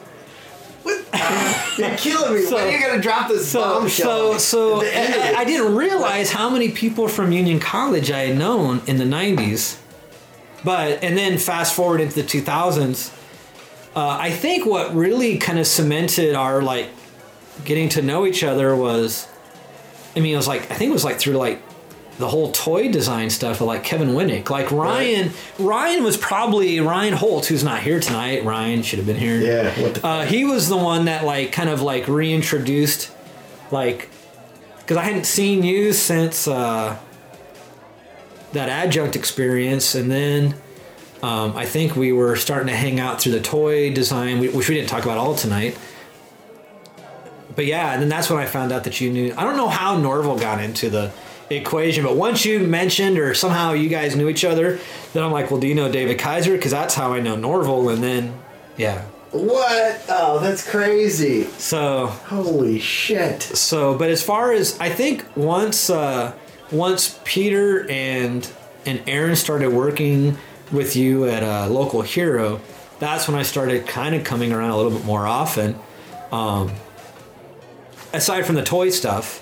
What? 0.84 1.06
You're 1.78 1.98
killing 1.98 2.36
me. 2.36 2.42
So- 2.46 2.56
when 2.56 2.68
are 2.68 2.72
you 2.78 2.86
gonna 2.86 3.02
drop 3.02 3.28
this 3.30 3.50
So, 3.50 3.60
bombshell? 3.62 4.34
so, 4.34 4.38
so 4.38 4.76
At 4.78 4.82
the 4.82 4.96
end 4.96 5.14
of 5.14 5.36
I. 5.38 5.42
I 5.42 5.44
didn't 5.46 5.76
realize 5.76 6.32
how 6.32 6.50
many 6.50 6.70
people 6.72 7.08
from 7.08 7.32
Union 7.32 7.60
College 7.60 8.12
I 8.12 8.20
had 8.28 8.38
known 8.38 8.82
in 8.88 8.98
the 8.98 9.04
'90s, 9.06 9.78
but 10.64 11.04
and 11.04 11.18
then 11.18 11.38
fast 11.38 11.74
forward 11.74 12.02
into 12.02 12.16
the 12.22 12.24
2000s, 12.28 13.12
uh, 13.96 14.18
I 14.20 14.30
think 14.32 14.66
what 14.66 14.94
really 14.94 15.38
kind 15.38 15.58
of 15.58 15.66
cemented 15.68 16.36
our 16.36 16.62
like 16.62 16.90
getting 17.64 17.88
to 17.90 18.02
know 18.02 18.26
each 18.26 18.44
other 18.44 18.76
was, 18.76 19.28
I 20.16 20.20
mean, 20.20 20.34
it 20.34 20.38
was 20.38 20.48
like 20.48 20.72
I 20.72 20.76
think 20.76 20.90
it 20.90 20.94
was 20.94 21.04
like 21.04 21.20
through 21.20 21.38
like 21.38 21.62
the 22.18 22.30
whole 22.30 22.52
toy 22.54 22.90
design 22.90 23.30
stuff 23.30 23.60
of 23.60 23.68
like 23.68 23.84
Kevin 23.84 24.10
Winnick. 24.10 24.50
Like 24.50 24.72
Ryan, 24.72 25.32
Ryan 25.60 26.04
was 26.04 26.16
probably 26.16 26.80
Ryan 26.80 27.14
Holt, 27.14 27.48
who's 27.48 27.64
not 27.64 27.82
here 27.82 28.00
tonight. 28.00 28.46
Ryan 28.46 28.84
should 28.84 29.00
have 29.00 29.06
been 29.06 29.18
here. 29.18 29.38
Yeah. 29.38 29.90
The? 29.92 30.08
Uh, 30.08 30.26
he 30.26 30.46
was 30.46 30.70
the 30.70 30.78
one 30.78 31.06
that 31.06 31.26
like 31.26 31.52
kind 31.52 31.70
of 31.70 31.82
like 31.82 32.08
reintroduced, 32.08 33.12
like, 33.72 34.10
because 34.80 34.96
I 34.96 35.04
hadn't 35.04 35.26
seen 35.26 35.64
you 35.64 35.92
since 35.92 36.48
uh, 36.48 36.98
that 38.54 38.70
adjunct 38.70 39.18
experience, 39.18 39.94
and 39.96 40.10
then 40.10 40.56
Um, 41.24 41.58
I 41.58 41.66
think 41.66 41.96
we 41.96 42.12
were 42.12 42.36
starting 42.36 42.68
to 42.68 42.76
hang 42.76 43.00
out 43.00 43.20
through 43.20 43.32
the 43.32 43.42
toy 43.42 43.92
design, 43.92 44.40
which 44.40 44.70
we 44.70 44.76
didn't 44.76 44.90
talk 44.90 45.04
about 45.04 45.18
all 45.18 45.34
tonight. 45.34 45.76
But 47.56 47.66
yeah, 47.66 47.94
and 47.94 48.02
then 48.02 48.10
that's 48.10 48.30
when 48.30 48.40
I 48.40 48.46
found 48.46 48.72
out 48.72 48.84
that 48.86 49.02
you 49.02 49.10
knew. 49.12 49.34
I 49.38 49.44
don't 49.44 49.58
know 49.58 49.70
how 49.70 49.98
Norval 49.98 50.38
got 50.38 50.62
into 50.62 50.90
the 50.90 51.12
equation, 51.50 52.04
but 52.04 52.16
once 52.16 52.44
you 52.46 52.60
mentioned 52.60 53.18
or 53.20 53.34
somehow 53.34 53.74
you 53.74 53.88
guys 53.90 54.16
knew 54.16 54.30
each 54.30 54.44
other, 54.46 54.80
then 55.14 55.24
I'm 55.24 55.32
like, 55.32 55.52
well, 55.52 55.60
do 55.60 55.68
you 55.68 55.76
know 55.76 55.92
David 55.92 56.18
Kaiser? 56.18 56.54
Because 56.54 56.72
that's 56.72 56.96
how 56.96 57.14
I 57.14 57.20
know 57.20 57.36
Norval. 57.36 57.90
And 57.90 58.04
then, 58.04 58.34
yeah. 58.78 59.04
What? 59.32 60.02
Oh, 60.10 60.40
that's 60.40 60.68
crazy. 60.70 61.44
So 61.44 62.08
Holy 62.08 62.80
shit. 62.80 63.42
so 63.42 63.98
but 63.98 64.10
as 64.10 64.24
far 64.24 64.54
as 64.54 64.80
i 64.80 64.88
think 64.90 65.26
once 65.36 65.90
uh 65.90 66.32
once 66.72 67.20
peter 67.26 67.86
and 67.90 68.50
and 68.86 69.02
aaron 69.08 69.36
started 69.36 69.72
working 69.72 70.38
with 70.72 70.96
you 70.96 71.26
at 71.28 71.44
a 71.44 71.68
local 71.72 72.02
hero 72.02 72.62
that's 73.00 73.28
when 73.28 73.36
i 73.38 73.44
started 73.44 73.86
kind 73.86 74.16
of 74.16 74.24
coming 74.24 74.54
around 74.54 74.70
a 74.72 74.78
little 74.78 74.92
bit 74.92 75.04
more 75.04 75.28
often 75.28 75.76
um 76.32 76.72
aside 78.16 78.46
from 78.46 78.56
the 78.56 78.64
toy 78.64 78.90
stuff 78.90 79.42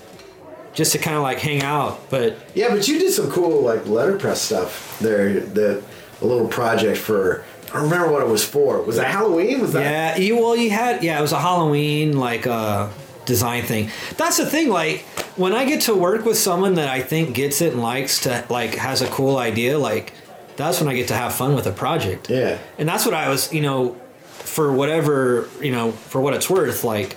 just 0.73 0.91
to 0.93 0.97
kind 0.97 1.15
of 1.15 1.21
like 1.21 1.39
hang 1.39 1.61
out 1.61 2.09
but 2.09 2.35
Yeah, 2.55 2.69
but 2.69 2.87
you 2.87 2.99
did 2.99 3.11
some 3.11 3.29
cool 3.31 3.61
like 3.61 3.85
letterpress 3.85 4.41
stuff 4.41 4.97
there. 4.99 5.39
The 5.39 5.83
a 6.21 6.25
little 6.25 6.47
project 6.47 6.97
for. 6.97 7.43
I 7.69 7.77
don't 7.77 7.83
remember 7.89 8.11
what 8.11 8.21
it 8.21 8.27
was 8.27 8.45
for. 8.45 8.81
Was 8.83 8.97
that 8.97 9.07
Halloween? 9.07 9.59
Was 9.59 9.73
that? 9.73 10.17
Yeah, 10.17 10.23
you, 10.23 10.37
well, 10.37 10.55
you 10.55 10.69
had 10.69 11.03
yeah, 11.03 11.17
it 11.17 11.21
was 11.21 11.31
a 11.31 11.39
Halloween 11.39 12.17
like 12.17 12.45
uh, 12.45 12.89
design 13.25 13.63
thing. 13.63 13.89
That's 14.17 14.37
the 14.37 14.45
thing. 14.45 14.69
Like 14.69 15.01
when 15.37 15.53
I 15.53 15.65
get 15.65 15.81
to 15.81 15.95
work 15.95 16.23
with 16.25 16.37
someone 16.37 16.75
that 16.75 16.87
I 16.87 17.01
think 17.01 17.35
gets 17.35 17.61
it 17.61 17.73
and 17.73 17.81
likes 17.81 18.21
to 18.21 18.45
like 18.49 18.75
has 18.75 19.01
a 19.01 19.07
cool 19.07 19.37
idea, 19.37 19.77
like 19.79 20.13
that's 20.55 20.79
when 20.79 20.89
I 20.89 20.95
get 20.95 21.07
to 21.07 21.15
have 21.15 21.33
fun 21.33 21.55
with 21.55 21.65
a 21.65 21.71
project. 21.71 22.29
Yeah. 22.29 22.59
and 22.77 22.87
that's 22.87 23.05
what 23.05 23.15
I 23.15 23.29
was, 23.29 23.51
you 23.51 23.61
know, 23.61 23.95
for 24.23 24.71
whatever 24.71 25.49
you 25.61 25.71
know, 25.71 25.91
for 25.91 26.21
what 26.21 26.33
it's 26.35 26.49
worth, 26.49 26.83
like 26.83 27.15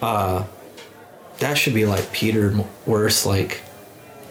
uh, 0.00 0.44
that 1.40 1.54
should 1.58 1.74
be 1.74 1.86
like 1.86 2.12
Peter 2.12 2.54
Worth's 2.86 3.26
like 3.26 3.62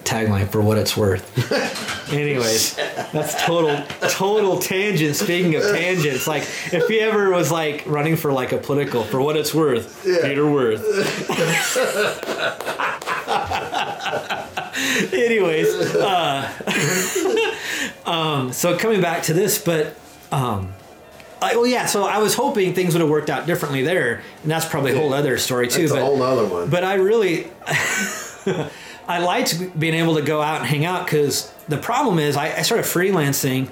tagline 0.03 0.47
for 0.49 0.61
what 0.61 0.77
it's 0.77 0.95
worth. 0.97 1.23
Anyways, 2.13 2.75
that's 3.11 3.43
total 3.45 3.83
total 4.09 4.59
tangent. 4.59 5.15
Speaking 5.15 5.55
of 5.55 5.61
tangents, 5.63 6.25
like 6.27 6.43
if 6.71 6.87
he 6.87 6.99
ever 7.01 7.29
was 7.29 7.51
like 7.51 7.83
running 7.85 8.15
for 8.15 8.31
like 8.31 8.51
a 8.51 8.57
political, 8.57 9.03
for 9.03 9.21
what 9.21 9.35
it's 9.37 9.53
worth, 9.53 10.03
Yeah. 10.07 10.17
Peter 10.23 10.49
Worth. 10.49 10.83
Anyways, 15.13 15.75
uh, 15.95 16.49
um, 18.09 18.51
so 18.53 18.77
coming 18.77 19.01
back 19.01 19.23
to 19.23 19.33
this, 19.33 19.57
but 19.63 19.95
um, 20.31 20.73
I, 21.41 21.55
well, 21.55 21.67
yeah. 21.67 21.85
So 21.85 22.03
I 22.03 22.17
was 22.19 22.35
hoping 22.35 22.73
things 22.73 22.93
would 22.93 23.01
have 23.01 23.09
worked 23.09 23.29
out 23.29 23.45
differently 23.45 23.83
there, 23.83 24.21
and 24.43 24.51
that's 24.51 24.65
probably 24.65 24.91
a 24.91 24.95
whole 24.95 25.13
other 25.13 25.37
story 25.37 25.67
too. 25.67 25.81
That's 25.81 25.91
a 25.91 25.95
but 25.95 26.03
whole 26.03 26.17
nother 26.17 26.45
one. 26.45 26.69
but 26.69 26.83
I 26.83 26.95
really, 26.95 27.49
I 29.07 29.19
liked 29.19 29.79
being 29.79 29.93
able 29.93 30.15
to 30.15 30.21
go 30.21 30.41
out 30.41 30.59
and 30.59 30.67
hang 30.67 30.85
out 30.85 31.05
because 31.05 31.53
the 31.67 31.77
problem 31.77 32.19
is 32.19 32.35
I, 32.35 32.57
I 32.57 32.61
started 32.61 32.85
freelancing 32.85 33.69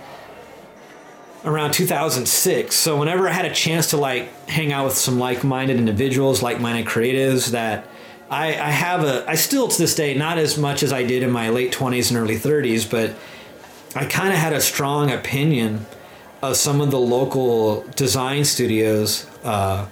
around 1.45 1.71
2006. 1.73 2.75
So 2.75 2.97
whenever 2.97 3.27
I 3.27 3.31
had 3.31 3.45
a 3.45 3.53
chance 3.53 3.91
to 3.91 3.97
like 3.97 4.31
hang 4.47 4.71
out 4.73 4.85
with 4.85 4.95
some 4.95 5.19
like-minded 5.19 5.77
individuals, 5.77 6.41
like-minded 6.41 6.85
creatives 6.85 7.51
that 7.51 7.87
I, 8.29 8.47
I 8.49 8.71
have 8.71 9.03
a, 9.03 9.29
I 9.29 9.35
still 9.35 9.67
to 9.67 9.77
this 9.77 9.95
day, 9.95 10.13
not 10.13 10.37
as 10.37 10.57
much 10.57 10.83
as 10.83 10.91
I 10.91 11.03
did 11.03 11.23
in 11.23 11.31
my 11.31 11.49
late 11.49 11.71
20s 11.71 12.09
and 12.09 12.19
early 12.19 12.35
30s, 12.35 12.89
but 12.89 13.15
I 13.95 14.05
kind 14.05 14.33
of 14.33 14.39
had 14.39 14.53
a 14.53 14.61
strong 14.61 15.11
opinion 15.11 15.85
of 16.41 16.55
some 16.55 16.81
of 16.81 16.91
the 16.91 16.99
local 16.99 17.81
design 17.95 18.45
studios. 18.45 19.25
Uh, 19.43 19.85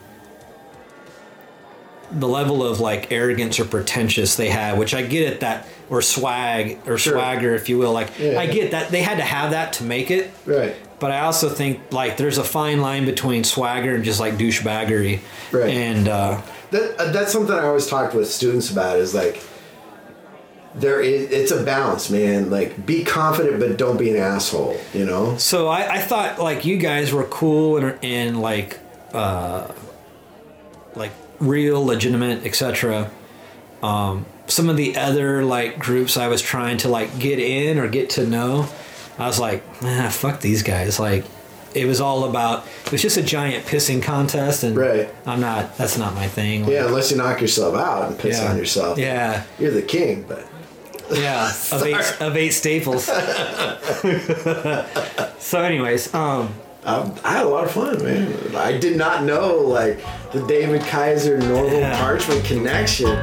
the 2.12 2.28
level 2.28 2.64
of 2.66 2.80
like 2.80 3.12
arrogance 3.12 3.60
or 3.60 3.66
pretentious 3.66 4.36
they 4.36 4.50
had, 4.50 4.78
which 4.78 4.94
I 4.94 5.02
get 5.02 5.28
it 5.34 5.40
that, 5.40 5.68
or 5.90 6.02
swag 6.02 6.78
or 6.86 6.98
Sure. 6.98 7.14
swagger, 7.14 7.56
if 7.56 7.68
you 7.68 7.78
will. 7.80 7.92
Like 7.94 8.12
Yeah. 8.20 8.40
I 8.40 8.46
get 8.46 8.72
that 8.72 8.92
they 8.92 9.02
had 9.02 9.18
to 9.18 9.24
have 9.24 9.52
that 9.52 9.74
to 9.74 9.84
make 9.84 10.12
it, 10.12 10.32
Right. 10.46 10.76
but 11.00 11.12
I 11.12 11.22
also 11.22 11.50
think 11.50 11.80
like 11.92 12.16
there's 12.18 12.38
a 12.38 12.44
fine 12.44 12.80
line 12.80 13.06
between 13.06 13.44
swagger 13.44 13.96
and 13.96 14.04
just 14.04 14.20
like 14.20 14.38
douchebaggery. 14.38 15.20
Right. 15.52 15.70
And 15.74 16.08
uh, 16.08 16.42
That 16.72 16.96
uh, 17.00 17.12
that's 17.12 17.32
something 17.32 17.56
I 17.56 17.66
always 17.66 17.88
talk 17.88 18.14
with 18.14 18.30
students 18.32 18.70
about. 18.70 19.00
Is 19.00 19.14
like 19.16 19.42
there 20.78 21.00
is 21.02 21.32
it's 21.32 21.52
a 21.52 21.64
balance, 21.64 22.10
man. 22.10 22.50
Like 22.50 22.86
be 22.86 23.04
confident, 23.04 23.60
but 23.60 23.78
don't 23.78 23.98
be 23.98 24.10
an 24.12 24.18
asshole. 24.18 24.78
You 24.94 25.06
know. 25.06 25.38
so 25.38 25.68
I, 25.68 25.96
I 25.96 26.00
thought 26.00 26.40
like 26.40 26.66
you 26.66 26.78
guys 26.78 27.12
were 27.14 27.24
cool 27.26 27.78
and, 27.78 27.98
and 28.04 28.42
like 28.42 28.80
uh, 29.14 29.72
like 30.96 31.12
real, 31.40 31.84
legitimate, 31.86 32.46
etc. 32.46 33.10
Um, 33.84 34.26
some 34.48 34.70
of 34.70 34.78
the 34.78 34.96
other 34.98 35.44
like 35.44 35.80
groups 35.80 36.18
I 36.18 36.28
was 36.28 36.42
trying 36.42 36.78
to 36.80 36.90
like 36.90 37.18
get 37.20 37.40
in 37.40 37.80
or 37.80 37.88
get 37.88 38.12
to 38.12 38.26
know, 38.28 38.68
I 39.18 39.28
was 39.28 39.40
like, 39.40 39.64
ah, 39.82 40.10
fuck 40.12 40.40
these 40.42 40.64
guys. 40.64 41.00
Like, 41.00 41.26
it 41.74 41.86
was 41.86 42.00
all 42.02 42.24
about. 42.30 42.66
It 42.86 42.92
was 42.92 43.02
just 43.02 43.18
a 43.18 43.24
giant 43.24 43.66
pissing 43.66 44.02
contest, 44.02 44.64
and 44.64 44.76
Right. 44.78 45.10
I'm 45.26 45.40
not. 45.42 45.78
That's 45.78 45.98
not 45.98 46.14
my 46.16 46.28
thing. 46.28 46.64
Like, 46.64 46.72
Yeah, 46.72 46.86
unless 46.88 47.12
you 47.12 47.18
knock 47.18 47.42
yourself 47.42 47.76
out 47.76 48.10
and 48.10 48.20
piss 48.20 48.40
Yeah. 48.40 48.52
on 48.52 48.58
yourself. 48.58 48.98
Yeah. 48.98 49.44
You're 49.60 49.72
the 49.72 49.82
king, 49.82 50.26
but 50.28 50.46
Yeah, 51.12 51.48
of 51.72 51.84
eight, 51.84 52.22
of 52.22 52.36
eight 52.38 52.52
staples. 52.52 53.06
so, 55.40 55.62
anyways, 55.62 56.14
um, 56.14 56.54
I, 56.86 57.12
I 57.24 57.32
had 57.34 57.46
a 57.46 57.50
lot 57.50 57.66
of 57.66 57.72
fun, 57.72 58.04
man. 58.04 58.56
I 58.56 58.78
did 58.78 58.98
not 58.98 59.24
know 59.24 59.58
like 59.58 60.00
the 60.32 60.46
David 60.48 60.82
Kaiser 60.84 61.38
Norval 61.38 61.80
Yeah. 61.80 61.98
Parchment 62.00 62.44
connection. 62.46 63.16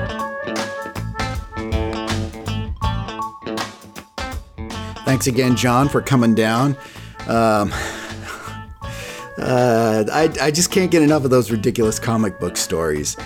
Thanks 5.05 5.27
again, 5.27 5.57
John, 5.57 5.89
for 5.89 6.01
coming 6.01 6.35
down. 6.35 6.77
Um, 7.27 7.73
uh, 9.39 10.05
I, 10.13 10.31
I 10.41 10.51
just 10.51 10.71
can't 10.71 10.91
get 10.91 11.03
enough 11.03 11.25
of 11.25 11.31
those 11.31 11.51
ridiculous 11.51 11.99
comic 11.99 12.39
book 12.41 12.57
stories. 12.57 13.17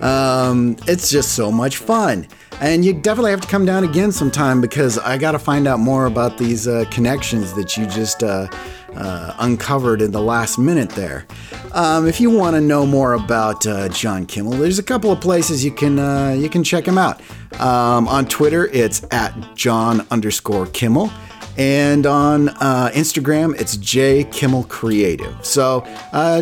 Um, 0.00 0.76
it's 0.88 1.10
just 1.10 1.32
so 1.34 1.52
much 1.52 1.76
fun. 1.76 2.26
And 2.60 2.84
you 2.84 2.94
definitely 2.94 3.32
have 3.32 3.42
to 3.42 3.48
come 3.48 3.66
down 3.66 3.84
again 3.84 4.12
sometime 4.12 4.62
because 4.62 4.98
I 4.98 5.18
got 5.18 5.32
to 5.32 5.38
find 5.38 5.68
out 5.68 5.78
more 5.78 6.06
about 6.06 6.38
these 6.38 6.66
uh, 6.66 6.86
connections 6.90 7.52
that 7.52 7.76
you 7.76 7.86
just 7.86 8.22
uh, 8.22 8.48
uh, 8.94 9.34
uncovered 9.40 10.00
in 10.00 10.10
the 10.12 10.22
last 10.22 10.58
minute 10.58 10.88
there. 10.90 11.26
Um, 11.72 12.06
if 12.06 12.18
you 12.18 12.30
want 12.30 12.56
to 12.56 12.62
know 12.62 12.86
more 12.86 13.12
about 13.12 13.66
uh, 13.66 13.90
John 13.90 14.24
Kimmel, 14.24 14.52
there's 14.52 14.78
a 14.78 14.82
couple 14.82 15.12
of 15.12 15.20
places 15.20 15.62
you 15.64 15.70
can 15.70 15.98
uh, 15.98 16.34
you 16.38 16.48
can 16.48 16.64
check 16.64 16.88
him 16.88 16.96
out. 16.96 17.20
Um, 17.60 18.08
on 18.08 18.26
Twitter, 18.26 18.68
it's 18.68 19.04
at 19.10 19.34
John 19.54 20.06
underscore 20.10 20.66
Kimmel. 20.66 21.10
And 21.58 22.04
on 22.04 22.50
uh, 22.50 22.90
Instagram, 22.92 23.58
it's 23.58 23.78
J 23.78 24.24
Kimmel 24.24 24.64
Creative. 24.64 25.34
So 25.44 25.82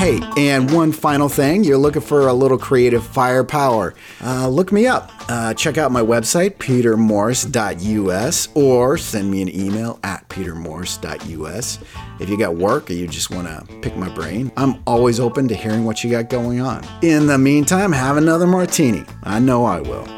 Hey, 0.00 0.18
and 0.38 0.72
one 0.72 0.92
final 0.92 1.28
thing 1.28 1.62
you're 1.62 1.76
looking 1.76 2.00
for 2.00 2.26
a 2.26 2.32
little 2.32 2.56
creative 2.56 3.06
firepower. 3.06 3.92
Uh, 4.24 4.48
look 4.48 4.72
me 4.72 4.86
up. 4.86 5.12
Uh, 5.28 5.52
check 5.52 5.76
out 5.76 5.92
my 5.92 6.00
website, 6.00 6.56
petermorse.us, 6.56 8.48
or 8.54 8.96
send 8.96 9.30
me 9.30 9.42
an 9.42 9.54
email 9.54 10.00
at 10.02 10.26
petermorse.us. 10.30 11.78
If 12.18 12.30
you 12.30 12.38
got 12.38 12.56
work 12.56 12.88
or 12.88 12.94
you 12.94 13.08
just 13.08 13.30
want 13.30 13.46
to 13.46 13.62
pick 13.82 13.94
my 13.94 14.08
brain, 14.14 14.50
I'm 14.56 14.82
always 14.86 15.20
open 15.20 15.48
to 15.48 15.54
hearing 15.54 15.84
what 15.84 16.02
you 16.02 16.10
got 16.10 16.30
going 16.30 16.62
on. 16.62 16.82
In 17.02 17.26
the 17.26 17.36
meantime, 17.36 17.92
have 17.92 18.16
another 18.16 18.46
martini. 18.46 19.04
I 19.24 19.38
know 19.38 19.66
I 19.66 19.82
will. 19.82 20.08